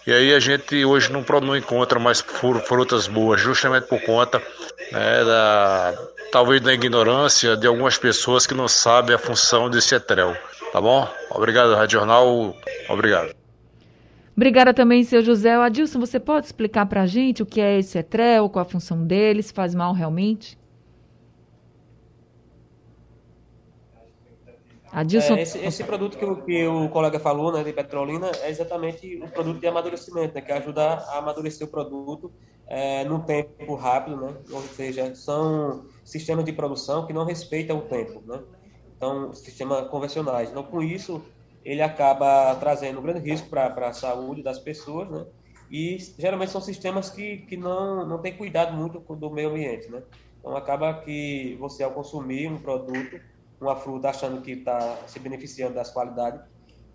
E 0.05 0.11
aí 0.11 0.33
a 0.33 0.39
gente 0.39 0.83
hoje 0.83 1.11
não, 1.11 1.23
não 1.41 1.55
encontra 1.55 1.99
mais 1.99 2.21
frutas 2.21 3.07
boas, 3.07 3.39
justamente 3.39 3.87
por 3.87 4.01
conta 4.01 4.41
né, 4.91 5.23
da 5.23 5.93
talvez 6.31 6.61
da 6.61 6.73
ignorância 6.73 7.57
de 7.57 7.67
algumas 7.67 7.97
pessoas 7.97 8.47
que 8.47 8.53
não 8.53 8.67
sabem 8.67 9.15
a 9.15 9.19
função 9.19 9.69
desse 9.69 9.93
etrel. 9.93 10.35
Tá 10.71 10.79
bom? 10.79 11.07
Obrigado, 11.29 11.75
Rádio 11.75 11.99
Jornal. 11.99 12.55
Obrigado. 12.89 13.35
Obrigada 14.35 14.73
também, 14.73 15.03
seu 15.03 15.21
José. 15.21 15.53
Adilson, 15.53 15.99
você 15.99 16.19
pode 16.19 16.45
explicar 16.45 16.85
para 16.85 17.01
a 17.01 17.05
gente 17.05 17.43
o 17.43 17.45
que 17.45 17.59
é 17.59 17.77
esse 17.77 17.97
etrel, 17.97 18.49
qual 18.49 18.63
a 18.63 18.69
função 18.69 19.05
dele, 19.05 19.43
se 19.43 19.53
faz 19.53 19.75
mal 19.75 19.93
realmente? 19.93 20.57
Adilson... 24.91 25.36
É, 25.36 25.41
esse, 25.41 25.58
esse, 25.60 25.84
produto 25.84 26.17
que 26.17 26.25
o, 26.25 26.36
que 26.43 26.67
o 26.67 26.89
colega 26.89 27.19
falou, 27.19 27.51
né, 27.51 27.63
de 27.63 27.71
petrolina, 27.71 28.32
é 28.41 28.49
exatamente 28.49 29.21
o 29.23 29.30
produto 29.30 29.60
de 29.60 29.67
amadurecimento, 29.67 30.36
né, 30.36 30.41
que 30.41 30.51
ajuda 30.51 30.95
a 30.95 31.17
amadurecer 31.19 31.67
o 31.67 31.69
produto 31.71 32.32
é, 32.67 33.04
num 33.06 33.19
tempo 33.21 33.75
rápido, 33.75 34.17
né, 34.17 34.34
ou 34.51 34.62
seja, 34.62 35.13
são 35.15 35.86
sistemas 36.04 36.43
de 36.43 36.51
produção 36.51 37.08
que 37.08 37.13
não 37.13 37.23
respeitam 37.23 37.77
o 37.77 37.82
tempo, 37.82 38.21
né, 38.25 38.39
então, 38.97 39.34
sistemas 39.34 39.88
convencionais. 39.88 40.51
Então, 40.51 40.63
com 40.63 40.82
isso, 40.82 41.23
ele 41.63 41.82
acaba 41.82 42.56
trazendo 42.56 42.99
um 42.99 43.04
grande 43.04 43.19
risco 43.19 43.49
para 43.49 43.88
a 43.88 43.93
saúde 43.93 44.43
das 44.43 44.60
pessoas, 44.60 45.10
né? 45.10 45.25
E 45.71 45.97
geralmente 46.17 46.51
são 46.51 46.60
sistemas 46.60 47.10
que, 47.10 47.38
que 47.38 47.56
não, 47.56 48.06
não 48.06 48.19
têm 48.19 48.36
cuidado 48.36 48.75
muito 48.75 48.99
do 48.99 49.30
meio 49.30 49.49
ambiente, 49.49 49.89
né? 49.89 50.04
Então 50.39 50.56
acaba 50.56 50.93
que 51.01 51.56
você 51.60 51.84
ao 51.84 51.91
consumir 51.91 52.47
um 52.47 52.58
produto, 52.58 53.19
uma 53.62 53.76
fruta 53.76 54.10
achando 54.10 54.41
que 54.41 54.52
está 54.52 54.97
se 55.08 55.19
beneficiando 55.19 55.76
das 55.76 55.91
qualidades 55.91 56.41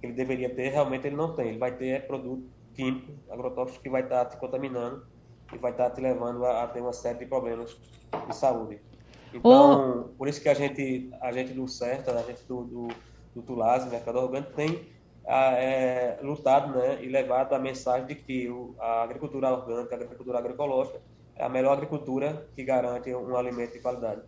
que 0.00 0.06
ele 0.06 0.12
deveria 0.12 0.54
ter, 0.54 0.70
realmente 0.70 1.06
ele 1.06 1.16
não 1.16 1.34
tem. 1.34 1.48
Ele 1.48 1.58
vai 1.58 1.72
ter 1.72 2.06
produto 2.06 2.44
químico, 2.74 3.12
agrotóxico 3.30 3.82
que 3.82 3.88
vai 3.88 4.02
estar 4.02 4.24
tá 4.24 4.30
te 4.30 4.36
contaminando 4.36 5.06
e 5.52 5.58
vai 5.58 5.70
estar 5.70 5.90
tá 5.90 5.90
te 5.90 6.00
levando 6.00 6.44
a, 6.44 6.64
a, 6.64 6.66
ter 6.66 6.80
uma 6.80 6.92
série 6.92 7.20
de 7.20 7.26
problemas 7.26 7.76
de 8.28 8.36
saúde. 8.36 8.80
Então, 9.32 10.08
oh. 10.10 10.16
por 10.16 10.28
isso 10.28 10.40
que 10.40 10.48
a 10.48 10.54
gente, 10.54 11.10
a 11.20 11.32
gente 11.32 11.52
do 11.52 11.66
certo, 11.68 12.10
a 12.10 12.22
gente 12.22 12.42
do, 12.44 12.64
do 12.64 12.88
do 13.36 13.42
Tulase, 13.42 13.90
Mercado 13.90 14.18
Orgânico, 14.18 14.52
tem 14.54 14.88
ah, 15.26 15.52
é, 15.52 16.18
lutado 16.22 16.74
né, 16.74 16.98
e 17.02 17.08
levado 17.08 17.52
a 17.52 17.58
mensagem 17.58 18.06
de 18.06 18.14
que 18.14 18.48
o, 18.48 18.74
a 18.78 19.02
agricultura 19.02 19.50
orgânica, 19.50 19.94
a 19.94 19.98
agricultura 19.98 20.38
agroecológica, 20.38 21.00
é 21.36 21.44
a 21.44 21.48
melhor 21.48 21.74
agricultura 21.74 22.48
que 22.56 22.64
garante 22.64 23.14
um 23.14 23.36
alimento 23.36 23.74
de 23.74 23.80
qualidade. 23.80 24.22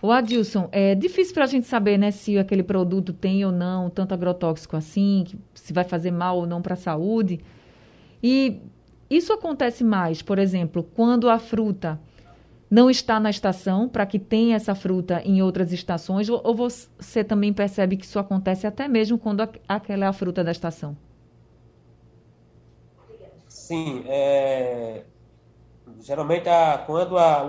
O 0.00 0.12
Adilson, 0.12 0.68
é 0.70 0.94
difícil 0.94 1.34
para 1.34 1.44
a 1.44 1.48
gente 1.48 1.66
saber 1.66 1.98
né, 1.98 2.12
se 2.12 2.38
aquele 2.38 2.62
produto 2.62 3.12
tem 3.12 3.44
ou 3.44 3.50
não 3.50 3.90
tanto 3.90 4.14
agrotóxico 4.14 4.76
assim, 4.76 5.24
se 5.52 5.72
vai 5.72 5.82
fazer 5.82 6.12
mal 6.12 6.38
ou 6.38 6.46
não 6.46 6.62
para 6.62 6.74
a 6.74 6.76
saúde. 6.76 7.40
E 8.22 8.60
isso 9.10 9.32
acontece 9.32 9.82
mais, 9.82 10.22
por 10.22 10.38
exemplo, 10.38 10.84
quando 10.94 11.28
a 11.28 11.38
fruta 11.38 11.98
não 12.70 12.88
está 12.88 13.18
na 13.18 13.30
estação 13.30 13.88
para 13.88 14.06
que 14.06 14.18
tenha 14.18 14.54
essa 14.54 14.74
fruta 14.74 15.20
em 15.24 15.42
outras 15.42 15.72
estações? 15.72 16.28
Ou, 16.28 16.54
você 16.54 17.24
também 17.24 17.52
percebe 17.52 17.96
que 17.96 18.04
isso 18.04 18.18
acontece 18.20 18.66
até 18.66 18.86
mesmo 18.86 19.18
quando 19.18 19.40
aquela 19.66 20.04
é 20.04 20.08
a 20.08 20.12
fruta 20.12 20.44
da 20.44 20.52
estação? 20.52 20.96
Sim, 23.48 24.04
é, 24.06 25.02
geralmente 26.00 26.48
a, 26.48 26.84
quando 26.86 27.18
a, 27.18 27.44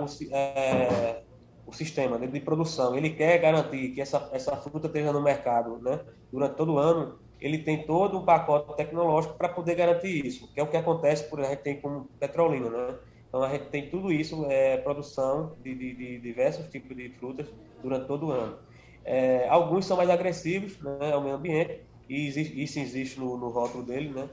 o 1.70 1.72
sistema 1.72 2.18
de 2.18 2.40
produção 2.40 2.96
ele 2.96 3.10
quer 3.10 3.38
garantir 3.38 3.90
que 3.90 4.00
essa, 4.00 4.28
essa 4.32 4.56
fruta 4.56 4.88
esteja 4.88 5.12
no 5.12 5.22
mercado 5.22 5.78
né, 5.78 6.00
durante 6.32 6.56
todo 6.56 6.74
o 6.74 6.78
ano, 6.78 7.18
ele 7.40 7.58
tem 7.58 7.86
todo 7.86 8.18
um 8.18 8.24
pacote 8.24 8.76
tecnológico 8.76 9.34
para 9.34 9.48
poder 9.48 9.76
garantir 9.76 10.26
isso, 10.26 10.52
que 10.52 10.58
é 10.58 10.62
o 10.62 10.66
que 10.66 10.76
acontece 10.76 11.24
por 11.30 11.40
a 11.40 11.44
gente 11.44 11.62
tem 11.62 11.80
petrolina, 12.18 12.68
né? 12.68 12.98
Então 13.28 13.42
a 13.44 13.48
gente 13.48 13.66
tem 13.66 13.88
tudo 13.88 14.12
isso, 14.12 14.44
é, 14.50 14.76
produção 14.78 15.56
de, 15.62 15.72
de, 15.74 15.94
de 15.94 16.18
diversos 16.18 16.66
tipos 16.68 16.96
de 16.96 17.08
frutas 17.10 17.46
durante 17.80 18.06
todo 18.06 18.26
o 18.26 18.32
ano. 18.32 18.58
É, 19.04 19.48
alguns 19.48 19.86
são 19.86 19.96
mais 19.96 20.10
agressivos 20.10 20.78
né, 20.80 21.12
ao 21.12 21.20
meio 21.22 21.36
ambiente, 21.36 21.80
e 22.08 22.26
existe, 22.26 22.60
isso 22.60 22.78
existe 22.80 23.20
no, 23.20 23.36
no 23.36 23.48
rótulo 23.48 23.84
dele, 23.84 24.10
né? 24.10 24.28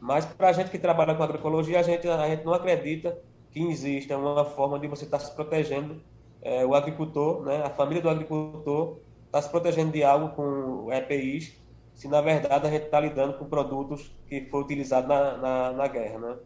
Mas 0.00 0.26
para 0.26 0.48
a 0.48 0.52
gente 0.52 0.70
que 0.70 0.78
trabalha 0.78 1.14
com 1.14 1.22
agroecologia, 1.22 1.78
a 1.78 1.82
gente, 1.82 2.08
a 2.08 2.28
gente 2.28 2.44
não 2.44 2.52
acredita 2.52 3.16
que 3.52 3.60
exista 3.60 4.16
uma 4.16 4.44
forma 4.44 4.78
de 4.78 4.88
você 4.88 5.04
estar 5.04 5.18
tá 5.18 5.24
se 5.24 5.34
protegendo, 5.34 6.02
é, 6.42 6.64
o 6.64 6.74
agricultor, 6.74 7.42
né, 7.44 7.62
a 7.64 7.70
família 7.70 8.02
do 8.02 8.08
agricultor 8.08 8.98
está 9.26 9.40
se 9.42 9.48
protegendo 9.48 9.92
de 9.92 10.02
algo 10.02 10.30
com 10.34 10.92
EPIs, 10.92 11.56
se 11.94 12.08
na 12.08 12.20
verdade 12.20 12.66
a 12.66 12.70
gente 12.70 12.84
está 12.84 12.98
lidando 12.98 13.34
com 13.34 13.44
produtos 13.44 14.10
que 14.26 14.46
foi 14.50 14.62
utilizado 14.62 15.06
na, 15.06 15.36
na, 15.36 15.72
na 15.72 15.86
guerra, 15.86 16.18
né? 16.18 16.36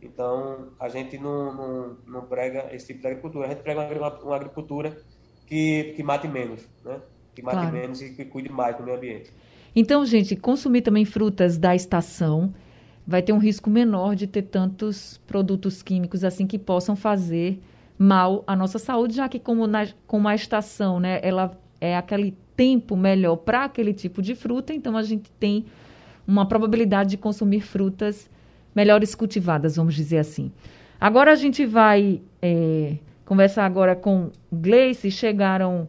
Então, 0.00 0.68
a 0.80 0.88
gente 0.88 1.16
não, 1.16 1.54
não, 1.54 1.96
não 2.06 2.22
prega 2.22 2.68
esse 2.72 2.88
tipo 2.88 3.00
de 3.00 3.06
agricultura, 3.06 3.46
a 3.46 3.50
gente 3.50 3.62
prega 3.62 3.80
uma, 3.98 4.18
uma 4.20 4.36
agricultura 4.36 4.96
que, 5.46 5.92
que 5.94 6.02
mate 6.02 6.26
menos, 6.26 6.68
né? 6.84 7.00
Que 7.34 7.42
mate 7.42 7.58
claro. 7.58 7.72
menos 7.72 8.02
e 8.02 8.14
que 8.14 8.24
cuide 8.24 8.50
mais 8.50 8.76
do 8.76 8.82
meio 8.82 8.96
ambiente. 8.96 9.32
Então, 9.74 10.04
gente, 10.04 10.34
consumir 10.34 10.82
também 10.82 11.04
frutas 11.04 11.56
da 11.56 11.74
estação 11.74 12.52
vai 13.06 13.22
ter 13.22 13.32
um 13.32 13.38
risco 13.38 13.70
menor 13.70 14.14
de 14.14 14.26
ter 14.26 14.42
tantos 14.42 15.18
produtos 15.26 15.82
químicos 15.82 16.24
assim 16.24 16.46
que 16.46 16.58
possam 16.58 16.94
fazer 16.94 17.60
mal 17.98 18.42
à 18.46 18.56
nossa 18.56 18.78
saúde, 18.78 19.14
já 19.14 19.28
que 19.28 19.38
como, 19.38 19.66
na, 19.66 19.86
como 20.06 20.28
a 20.28 20.34
estação, 20.34 20.98
né, 20.98 21.20
ela 21.22 21.56
é 21.80 21.96
aquele 21.96 22.36
tempo 22.56 22.96
melhor 22.96 23.36
para 23.36 23.64
aquele 23.64 23.92
tipo 23.92 24.22
de 24.22 24.34
fruta, 24.34 24.72
então 24.72 24.96
a 24.96 25.02
gente 25.02 25.30
tem 25.32 25.64
uma 26.26 26.46
probabilidade 26.46 27.10
de 27.10 27.16
consumir 27.16 27.60
frutas 27.60 28.30
melhores 28.74 29.14
cultivadas, 29.14 29.76
vamos 29.76 29.94
dizer 29.94 30.18
assim. 30.18 30.50
Agora 31.00 31.32
a 31.32 31.34
gente 31.34 31.66
vai 31.66 32.22
é, 32.40 32.96
conversar 33.24 33.66
agora 33.66 33.96
com 33.96 34.30
Gleice. 34.52 35.10
Chegaram 35.10 35.88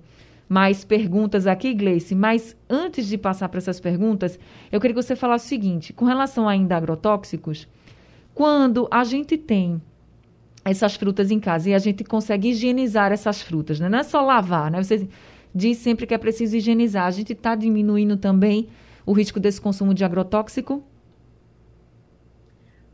mais 0.49 0.83
perguntas 0.83 1.47
aqui, 1.47 1.73
Gleice, 1.73 2.15
mas 2.15 2.55
antes 2.69 3.07
de 3.07 3.17
passar 3.17 3.49
para 3.49 3.57
essas 3.57 3.79
perguntas, 3.79 4.39
eu 4.71 4.79
queria 4.79 4.95
que 4.95 5.01
você 5.01 5.15
falasse 5.15 5.45
o 5.45 5.49
seguinte, 5.49 5.93
com 5.93 6.05
relação 6.05 6.47
ainda 6.47 6.75
a 6.75 6.77
agrotóxicos, 6.77 7.67
quando 8.33 8.87
a 8.91 9.03
gente 9.03 9.37
tem 9.37 9.81
essas 10.65 10.95
frutas 10.95 11.31
em 11.31 11.39
casa 11.39 11.69
e 11.69 11.73
a 11.73 11.79
gente 11.79 12.03
consegue 12.03 12.49
higienizar 12.49 13.11
essas 13.11 13.41
frutas, 13.41 13.79
né? 13.79 13.89
não 13.89 13.99
é 13.99 14.03
só 14.03 14.21
lavar, 14.21 14.71
né? 14.71 14.81
Você 14.81 15.07
diz 15.53 15.77
sempre 15.77 16.07
que 16.07 16.13
é 16.13 16.17
preciso 16.17 16.55
higienizar. 16.55 17.05
A 17.05 17.11
gente 17.11 17.33
está 17.33 17.55
diminuindo 17.55 18.17
também 18.17 18.69
o 19.05 19.13
risco 19.13 19.39
desse 19.39 19.59
consumo 19.59 19.93
de 19.93 20.03
agrotóxico? 20.03 20.83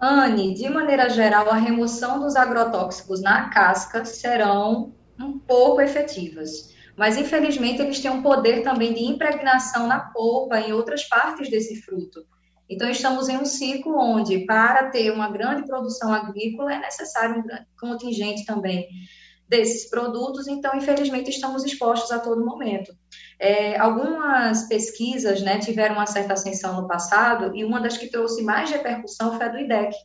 Anne, 0.01 0.53
de 0.53 0.69
maneira 0.69 1.09
geral, 1.09 1.49
a 1.49 1.55
remoção 1.55 2.19
dos 2.19 2.35
agrotóxicos 2.35 3.21
na 3.21 3.49
casca 3.49 4.05
serão 4.05 4.93
um 5.19 5.37
pouco 5.37 5.81
efetivas. 5.81 6.73
Mas, 6.95 7.17
infelizmente, 7.17 7.81
eles 7.81 7.99
têm 7.99 8.11
um 8.11 8.21
poder 8.21 8.61
também 8.61 8.93
de 8.93 9.03
impregnação 9.03 9.87
na 9.87 9.99
polpa 9.99 10.59
em 10.59 10.73
outras 10.73 11.03
partes 11.03 11.49
desse 11.49 11.81
fruto. 11.81 12.25
Então, 12.69 12.89
estamos 12.89 13.27
em 13.27 13.37
um 13.37 13.45
ciclo 13.45 13.97
onde, 13.97 14.45
para 14.45 14.89
ter 14.89 15.11
uma 15.11 15.29
grande 15.29 15.65
produção 15.65 16.13
agrícola, 16.13 16.73
é 16.73 16.79
necessário 16.79 17.39
um 17.39 17.43
grande 17.43 17.65
contingente 17.79 18.45
também 18.45 18.87
desses 19.49 19.89
produtos, 19.89 20.47
então, 20.47 20.75
infelizmente, 20.75 21.31
estamos 21.31 21.65
expostos 21.65 22.11
a 22.11 22.19
todo 22.19 22.45
momento. 22.45 22.93
É, 23.39 23.79
algumas 23.79 24.67
pesquisas 24.67 25.41
né, 25.41 25.57
tiveram 25.57 25.95
uma 25.95 26.05
certa 26.05 26.33
ascensão 26.33 26.79
no 26.79 26.87
passado, 26.87 27.55
e 27.55 27.65
uma 27.65 27.81
das 27.81 27.97
que 27.97 28.11
trouxe 28.11 28.43
mais 28.43 28.69
repercussão 28.69 29.35
foi 29.35 29.47
a 29.47 29.49
do 29.49 29.57
IDEC, 29.57 29.95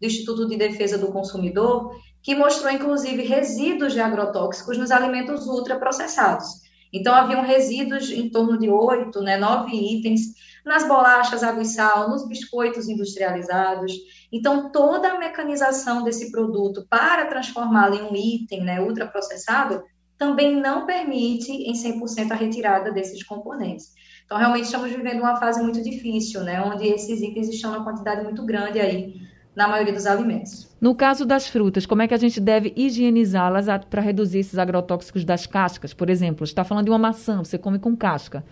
do 0.00 0.06
Instituto 0.06 0.48
de 0.48 0.56
Defesa 0.56 0.98
do 0.98 1.12
Consumidor, 1.12 1.92
que 2.20 2.34
mostrou, 2.34 2.72
inclusive, 2.72 3.22
resíduos 3.22 3.92
de 3.92 4.00
agrotóxicos 4.00 4.76
nos 4.76 4.90
alimentos 4.90 5.46
ultraprocessados. 5.46 6.46
Então, 6.92 7.14
haviam 7.14 7.42
resíduos 7.42 8.10
em 8.10 8.28
torno 8.28 8.58
de 8.58 8.68
oito, 8.68 9.20
né, 9.20 9.36
nove 9.36 9.76
itens 9.76 10.22
nas 10.68 10.86
bolachas 10.86 11.42
água 11.42 11.62
e 11.62 11.66
sal, 11.66 12.10
nos 12.10 12.28
biscoitos 12.28 12.90
industrializados. 12.90 13.90
Então, 14.30 14.70
toda 14.70 15.08
a 15.08 15.18
mecanização 15.18 16.04
desse 16.04 16.30
produto 16.30 16.86
para 16.90 17.24
transformá-lo 17.24 17.94
em 17.94 18.02
um 18.02 18.14
item 18.14 18.64
né, 18.64 18.78
ultraprocessado 18.78 19.82
também 20.18 20.60
não 20.60 20.84
permite 20.84 21.50
em 21.50 21.72
100% 21.72 22.32
a 22.32 22.34
retirada 22.34 22.92
desses 22.92 23.22
componentes. 23.22 23.94
Então, 24.26 24.36
realmente 24.36 24.66
estamos 24.66 24.90
vivendo 24.90 25.20
uma 25.20 25.36
fase 25.36 25.62
muito 25.62 25.82
difícil, 25.82 26.42
né, 26.42 26.60
onde 26.60 26.86
esses 26.86 27.22
itens 27.22 27.48
estão 27.48 27.70
na 27.70 27.82
quantidade 27.82 28.22
muito 28.22 28.44
grande 28.44 28.78
aí 28.78 29.14
na 29.56 29.66
maioria 29.66 29.94
dos 29.94 30.06
alimentos. 30.06 30.68
No 30.78 30.94
caso 30.94 31.24
das 31.24 31.48
frutas, 31.48 31.86
como 31.86 32.02
é 32.02 32.08
que 32.08 32.14
a 32.14 32.18
gente 32.18 32.40
deve 32.40 32.74
higienizá-las 32.76 33.66
para 33.88 34.02
reduzir 34.02 34.40
esses 34.40 34.58
agrotóxicos 34.58 35.24
das 35.24 35.46
cascas? 35.46 35.94
Por 35.94 36.10
exemplo, 36.10 36.44
está 36.44 36.62
falando 36.62 36.84
de 36.84 36.90
uma 36.90 36.98
maçã, 36.98 37.38
você 37.38 37.56
come 37.56 37.78
com 37.78 37.96
casca. 37.96 38.44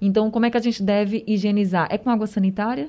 Então, 0.00 0.30
como 0.30 0.46
é 0.46 0.50
que 0.50 0.56
a 0.56 0.60
gente 0.60 0.82
deve 0.82 1.22
higienizar? 1.26 1.88
É 1.90 1.98
com 1.98 2.08
água 2.10 2.26
sanitária? 2.26 2.88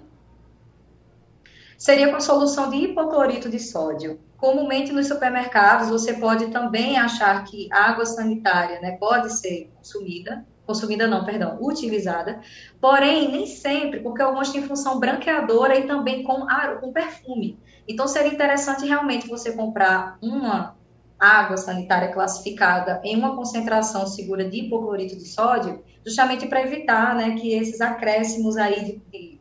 Seria 1.78 2.12
com 2.12 2.20
solução 2.20 2.70
de 2.70 2.78
hipoclorito 2.78 3.50
de 3.50 3.60
sódio. 3.60 4.20
Comumente 4.38 4.92
nos 4.92 5.08
supermercados 5.08 5.90
você 5.90 6.14
pode 6.14 6.48
também 6.48 6.98
achar 6.98 7.44
que 7.44 7.68
água 7.72 8.06
sanitária 8.06 8.80
né, 8.80 8.98
pode 9.00 9.34
ser 9.34 9.72
consumida, 9.76 10.46
consumida 10.66 11.08
não, 11.08 11.26
perdão, 11.26 11.58
utilizada, 11.60 12.40
porém 12.80 13.32
nem 13.32 13.48
sempre, 13.48 14.00
porque 14.00 14.22
algumas 14.22 14.52
têm 14.52 14.62
função 14.62 15.00
branqueadora 15.00 15.78
e 15.78 15.88
também 15.88 16.24
com, 16.24 16.46
com 16.80 16.94
perfume. 16.94 17.58
Então 17.88 18.08
seria 18.08 18.32
interessante 18.32 18.86
realmente 18.86 19.28
você 19.28 19.52
comprar 19.52 20.18
uma 20.22 20.76
água 21.22 21.56
sanitária 21.56 22.12
classificada 22.12 23.00
em 23.04 23.16
uma 23.16 23.36
concentração 23.36 24.08
segura 24.08 24.44
de 24.44 24.62
hipoclorito 24.62 25.16
de 25.16 25.28
sódio, 25.28 25.84
justamente 26.04 26.48
para 26.48 26.64
evitar 26.64 27.16
né, 27.16 27.36
que 27.40 27.54
esses 27.54 27.80
acréscimos 27.80 28.58
aí 28.58 28.84
de, 28.84 29.02
de, 29.12 29.40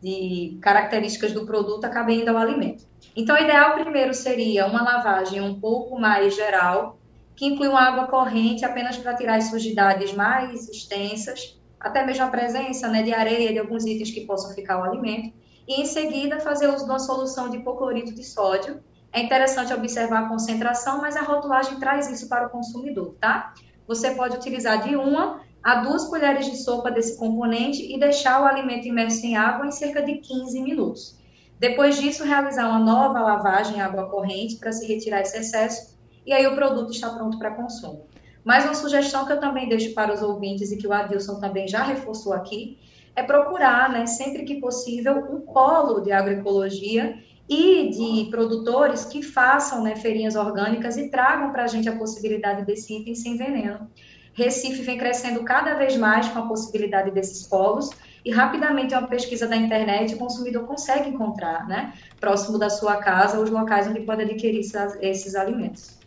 de 0.00 0.58
características 0.62 1.34
do 1.34 1.44
produto 1.44 1.84
acabem 1.84 2.22
indo 2.22 2.30
ao 2.30 2.38
alimento. 2.38 2.86
Então, 3.14 3.36
o 3.36 3.38
ideal 3.38 3.74
primeiro 3.74 4.14
seria 4.14 4.66
uma 4.66 4.82
lavagem 4.82 5.42
um 5.42 5.60
pouco 5.60 6.00
mais 6.00 6.34
geral, 6.34 6.98
que 7.36 7.44
inclui 7.44 7.68
uma 7.68 7.82
água 7.82 8.06
corrente 8.06 8.64
apenas 8.64 8.96
para 8.96 9.14
tirar 9.14 9.36
as 9.36 9.50
sujidades 9.50 10.14
mais 10.14 10.66
extensas, 10.66 11.60
até 11.78 12.06
mesmo 12.06 12.24
a 12.24 12.28
presença 12.28 12.88
né, 12.88 13.02
de 13.02 13.12
areia, 13.12 13.52
de 13.52 13.58
alguns 13.58 13.84
itens 13.84 14.10
que 14.10 14.22
possam 14.22 14.54
ficar 14.54 14.76
ao 14.76 14.84
alimento, 14.84 15.32
e 15.68 15.82
em 15.82 15.84
seguida 15.84 16.40
fazer 16.40 16.68
uso 16.68 16.86
de 16.86 16.90
uma 16.90 16.98
solução 16.98 17.50
de 17.50 17.58
hipoclorito 17.58 18.14
de 18.14 18.24
sódio, 18.24 18.80
é 19.12 19.20
interessante 19.20 19.72
observar 19.72 20.24
a 20.24 20.28
concentração, 20.28 21.00
mas 21.00 21.16
a 21.16 21.22
rotulagem 21.22 21.78
traz 21.78 22.10
isso 22.10 22.28
para 22.28 22.46
o 22.46 22.50
consumidor, 22.50 23.14
tá? 23.20 23.54
Você 23.86 24.10
pode 24.10 24.36
utilizar 24.36 24.82
de 24.86 24.96
uma 24.96 25.40
a 25.62 25.76
duas 25.76 26.04
colheres 26.04 26.46
de 26.46 26.56
sopa 26.56 26.90
desse 26.90 27.18
componente 27.18 27.82
e 27.92 27.98
deixar 27.98 28.42
o 28.42 28.46
alimento 28.46 28.86
imerso 28.86 29.24
em 29.26 29.36
água 29.36 29.66
em 29.66 29.72
cerca 29.72 30.02
de 30.02 30.16
15 30.16 30.60
minutos. 30.60 31.18
Depois 31.58 32.00
disso, 32.00 32.22
realizar 32.22 32.68
uma 32.68 32.78
nova 32.78 33.20
lavagem 33.20 33.76
em 33.76 33.80
água 33.80 34.08
corrente 34.08 34.56
para 34.56 34.72
se 34.72 34.86
retirar 34.86 35.22
esse 35.22 35.36
excesso 35.36 35.98
e 36.24 36.32
aí 36.32 36.46
o 36.46 36.54
produto 36.54 36.92
está 36.92 37.10
pronto 37.10 37.38
para 37.38 37.50
consumo. 37.50 38.06
Mais 38.44 38.64
uma 38.64 38.74
sugestão 38.74 39.26
que 39.26 39.32
eu 39.32 39.40
também 39.40 39.68
deixo 39.68 39.92
para 39.94 40.14
os 40.14 40.22
ouvintes 40.22 40.70
e 40.70 40.76
que 40.76 40.86
o 40.86 40.92
Adilson 40.92 41.40
também 41.40 41.66
já 41.66 41.82
reforçou 41.82 42.32
aqui 42.32 42.78
é 43.16 43.22
procurar, 43.22 43.90
né, 43.90 44.06
sempre 44.06 44.44
que 44.44 44.60
possível, 44.60 45.16
um 45.32 45.40
polo 45.40 46.00
de 46.00 46.12
agroecologia 46.12 47.18
e 47.48 47.88
de 47.88 48.30
produtores 48.30 49.04
que 49.06 49.22
façam 49.22 49.82
né, 49.82 49.96
feirinhas 49.96 50.36
orgânicas 50.36 50.96
e 50.96 51.08
tragam 51.08 51.50
para 51.50 51.64
a 51.64 51.66
gente 51.66 51.88
a 51.88 51.96
possibilidade 51.96 52.64
desse 52.66 52.94
item 52.94 53.14
sem 53.14 53.36
veneno. 53.36 53.88
Recife 54.34 54.82
vem 54.82 54.98
crescendo 54.98 55.42
cada 55.42 55.74
vez 55.74 55.96
mais 55.96 56.28
com 56.28 56.38
a 56.38 56.46
possibilidade 56.46 57.10
desses 57.10 57.46
polos 57.46 57.90
e 58.24 58.30
rapidamente 58.30 58.94
uma 58.94 59.08
pesquisa 59.08 59.48
da 59.48 59.56
internet 59.56 60.14
o 60.14 60.18
consumidor 60.18 60.64
consegue 60.64 61.08
encontrar, 61.08 61.66
né, 61.66 61.94
próximo 62.20 62.58
da 62.58 62.68
sua 62.68 62.96
casa, 62.96 63.40
os 63.40 63.50
locais 63.50 63.88
onde 63.88 64.00
pode 64.02 64.22
adquirir 64.22 64.60
esses, 65.00 65.34
alimentos. 65.34 65.98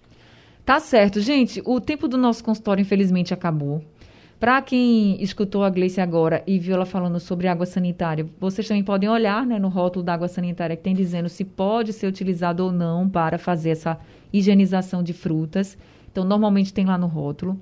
Tá 0.63 0.79
certo, 0.79 1.19
gente. 1.19 1.61
O 1.65 1.81
tempo 1.81 2.07
do 2.07 2.17
nosso 2.17 2.43
consultório 2.43 2.81
infelizmente 2.81 3.33
acabou. 3.33 3.83
Para 4.41 4.59
quem 4.59 5.21
escutou 5.21 5.63
a 5.63 5.69
Gleice 5.69 6.01
agora 6.01 6.43
e 6.47 6.57
viu 6.57 6.73
ela 6.73 6.83
falando 6.83 7.19
sobre 7.19 7.47
água 7.47 7.67
sanitária, 7.67 8.25
vocês 8.39 8.67
também 8.67 8.83
podem 8.83 9.07
olhar 9.07 9.45
né, 9.45 9.59
no 9.59 9.67
rótulo 9.67 10.03
da 10.03 10.15
água 10.15 10.27
sanitária 10.27 10.75
que 10.75 10.81
tem 10.81 10.95
dizendo 10.95 11.29
se 11.29 11.45
pode 11.45 11.93
ser 11.93 12.07
utilizado 12.07 12.65
ou 12.65 12.71
não 12.71 13.07
para 13.07 13.37
fazer 13.37 13.69
essa 13.69 13.99
higienização 14.33 15.03
de 15.03 15.13
frutas. 15.13 15.77
Então, 16.11 16.23
normalmente 16.23 16.73
tem 16.73 16.85
lá 16.87 16.97
no 16.97 17.05
rótulo. 17.05 17.61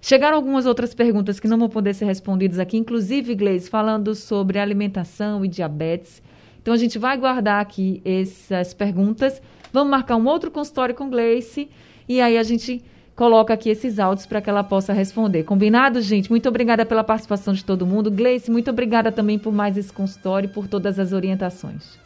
Chegaram 0.00 0.38
algumas 0.38 0.64
outras 0.64 0.94
perguntas 0.94 1.38
que 1.38 1.46
não 1.46 1.58
vão 1.58 1.68
poder 1.68 1.92
ser 1.92 2.06
respondidas 2.06 2.58
aqui, 2.58 2.78
inclusive, 2.78 3.34
Gleice, 3.34 3.68
falando 3.68 4.14
sobre 4.14 4.58
alimentação 4.58 5.44
e 5.44 5.48
diabetes. 5.48 6.22
Então, 6.62 6.72
a 6.72 6.78
gente 6.78 6.98
vai 6.98 7.18
guardar 7.18 7.60
aqui 7.60 8.00
essas 8.06 8.72
perguntas. 8.72 9.42
Vamos 9.70 9.90
marcar 9.90 10.16
um 10.16 10.26
outro 10.26 10.50
consultório 10.50 10.94
com 10.94 11.10
Gleice 11.10 11.68
e 12.08 12.22
aí 12.22 12.38
a 12.38 12.42
gente 12.42 12.82
coloca 13.16 13.54
aqui 13.54 13.70
esses 13.70 13.98
áudios 13.98 14.26
para 14.26 14.42
que 14.42 14.50
ela 14.50 14.62
possa 14.62 14.92
responder. 14.92 15.42
Combinado, 15.42 16.02
gente? 16.02 16.30
Muito 16.30 16.48
obrigada 16.48 16.84
pela 16.84 17.02
participação 17.02 17.54
de 17.54 17.64
todo 17.64 17.86
mundo. 17.86 18.10
Gleice, 18.10 18.50
muito 18.50 18.70
obrigada 18.70 19.10
também 19.10 19.38
por 19.38 19.52
mais 19.52 19.76
esse 19.78 19.92
consultório 19.92 20.46
e 20.46 20.52
por 20.52 20.68
todas 20.68 20.98
as 20.98 21.12
orientações. 21.12 21.98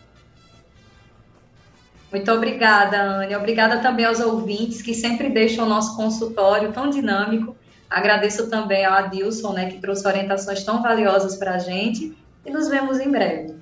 Muito 2.13 2.31
obrigada, 2.33 3.03
Anne. 3.03 3.37
Obrigada 3.37 3.79
também 3.79 4.05
aos 4.05 4.21
ouvintes 4.21 4.81
que 4.81 4.95
sempre 4.95 5.29
deixam 5.29 5.67
o 5.67 5.69
nosso 5.69 5.97
consultório 5.97 6.73
tão 6.73 6.89
dinâmico. 6.89 7.57
Agradeço 7.89 8.49
também 8.49 8.85
ao 8.85 8.95
Adilson, 8.95 9.53
né, 9.53 9.69
que 9.69 9.81
trouxe 9.81 10.07
orientações 10.07 10.63
tão 10.63 10.81
valiosas 10.81 11.37
para 11.37 11.57
a 11.57 11.59
gente. 11.59 12.17
E 12.47 12.51
nos 12.51 12.69
vemos 12.69 13.01
em 13.01 13.11
breve. 13.11 13.55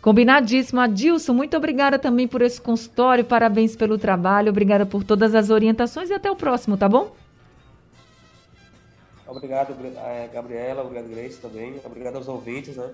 Combinadíssimo. 0.00 0.80
Adilson, 0.80 1.32
muito 1.32 1.56
obrigada 1.56 1.98
também 1.98 2.28
por 2.28 2.42
esse 2.42 2.60
consultório, 2.60 3.24
parabéns 3.24 3.74
pelo 3.74 3.98
trabalho, 3.98 4.50
obrigada 4.50 4.86
por 4.86 5.02
todas 5.02 5.34
as 5.34 5.50
orientações 5.50 6.10
e 6.10 6.14
até 6.14 6.30
o 6.30 6.36
próximo, 6.36 6.76
tá 6.76 6.88
bom? 6.88 7.14
Obrigado, 9.26 9.74
eh, 9.82 10.30
Gabriela, 10.32 10.82
obrigado, 10.82 11.08
Grace 11.08 11.40
também, 11.40 11.74
obrigado 11.84 12.16
aos 12.16 12.28
ouvintes, 12.28 12.76
né? 12.76 12.90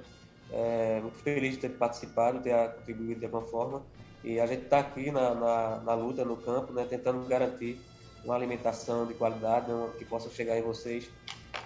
É, 0.50 1.00
muito 1.02 1.18
feliz 1.18 1.52
de 1.52 1.58
ter 1.58 1.70
participado, 1.70 2.40
ter 2.40 2.54
contribuído 2.76 3.20
de 3.20 3.26
alguma 3.26 3.42
forma. 3.42 3.82
E 4.24 4.38
a 4.38 4.46
gente 4.46 4.64
está 4.64 4.78
aqui 4.78 5.10
na, 5.10 5.34
na, 5.34 5.80
na, 5.84 5.94
luta, 5.94 6.24
no 6.24 6.36
campo, 6.36 6.72
né, 6.72 6.86
tentando 6.88 7.26
garantir 7.26 7.78
uma 8.24 8.34
alimentação 8.34 9.06
de 9.06 9.14
qualidade, 9.14 9.70
né, 9.70 9.88
que 9.98 10.04
possa 10.04 10.30
chegar 10.30 10.56
em 10.56 10.62
vocês 10.62 11.10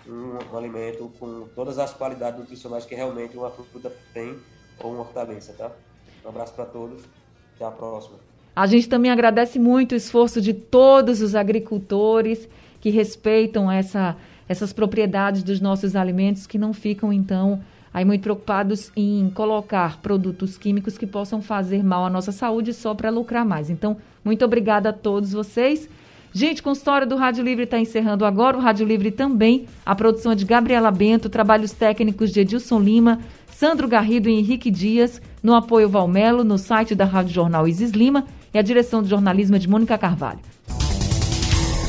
um, 0.06 0.38
um 0.52 0.56
alimento 0.56 1.12
com 1.18 1.46
todas 1.54 1.78
as 1.78 1.92
qualidades 1.92 2.40
nutricionais 2.40 2.86
que 2.86 2.94
realmente 2.94 3.36
uma 3.36 3.50
fruta 3.50 3.92
tem 4.14 4.38
ou 4.82 4.92
uma 4.92 5.00
hortaliça, 5.00 5.52
tá? 5.52 5.70
Um 6.24 6.28
abraço 6.28 6.52
para 6.54 6.64
todos, 6.64 7.02
até 7.54 7.64
a 7.64 7.70
próxima. 7.70 8.16
A 8.54 8.66
gente 8.66 8.88
também 8.88 9.10
agradece 9.10 9.58
muito 9.58 9.92
o 9.92 9.96
esforço 9.96 10.40
de 10.40 10.54
todos 10.54 11.20
os 11.20 11.34
agricultores 11.34 12.48
que 12.80 12.90
respeitam 12.90 13.70
essa, 13.70 14.16
essas 14.48 14.72
propriedades 14.72 15.42
dos 15.42 15.60
nossos 15.60 15.94
alimentos, 15.94 16.46
que 16.46 16.58
não 16.58 16.72
ficam, 16.72 17.12
então, 17.12 17.60
aí 17.92 18.04
muito 18.04 18.22
preocupados 18.22 18.90
em 18.96 19.30
colocar 19.34 20.00
produtos 20.00 20.56
químicos 20.56 20.96
que 20.96 21.06
possam 21.06 21.42
fazer 21.42 21.84
mal 21.84 22.04
à 22.04 22.10
nossa 22.10 22.32
saúde 22.32 22.72
só 22.72 22.94
para 22.94 23.10
lucrar 23.10 23.44
mais. 23.44 23.68
Então, 23.68 23.96
muito 24.24 24.44
obrigada 24.44 24.88
a 24.88 24.92
todos 24.92 25.32
vocês. 25.32 25.88
Gente, 26.32 26.62
com 26.62 26.72
história 26.72 27.06
do 27.06 27.16
Rádio 27.16 27.42
Livre 27.42 27.64
está 27.64 27.78
encerrando 27.78 28.24
agora. 28.24 28.58
O 28.58 28.60
Rádio 28.60 28.86
Livre 28.86 29.10
também. 29.10 29.66
A 29.86 29.94
produção 29.94 30.32
é 30.32 30.34
de 30.34 30.44
Gabriela 30.44 30.90
Bento, 30.90 31.30
trabalhos 31.30 31.72
técnicos 31.72 32.30
de 32.30 32.40
Edilson 32.40 32.78
Lima, 32.78 33.20
Sandro 33.58 33.88
Garrido 33.88 34.28
e 34.28 34.38
Henrique 34.38 34.70
Dias, 34.70 35.18
no 35.42 35.54
apoio 35.54 35.88
Valmelo, 35.88 36.44
no 36.44 36.58
site 36.58 36.94
da 36.94 37.06
Rádio 37.06 37.32
Jornal 37.32 37.66
Isis 37.66 37.92
Lima 37.92 38.26
e 38.52 38.58
a 38.58 38.62
direção 38.62 39.02
de 39.02 39.08
jornalismo 39.08 39.56
é 39.56 39.58
de 39.58 39.66
Mônica 39.66 39.96
Carvalho. 39.96 40.40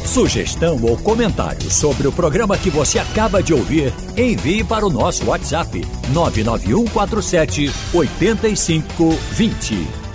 Sugestão 0.05 0.81
ou 0.81 0.95
comentário 0.95 1.69
sobre 1.69 2.07
o 2.07 2.11
programa 2.13 2.57
que 2.57 2.69
você 2.69 2.99
acaba 2.99 3.43
de 3.43 3.53
ouvir, 3.53 3.93
envie 4.15 4.63
para 4.63 4.85
o 4.85 4.89
nosso 4.89 5.25
WhatsApp 5.25 5.85
99147 6.13 7.69
8520. 7.93 10.06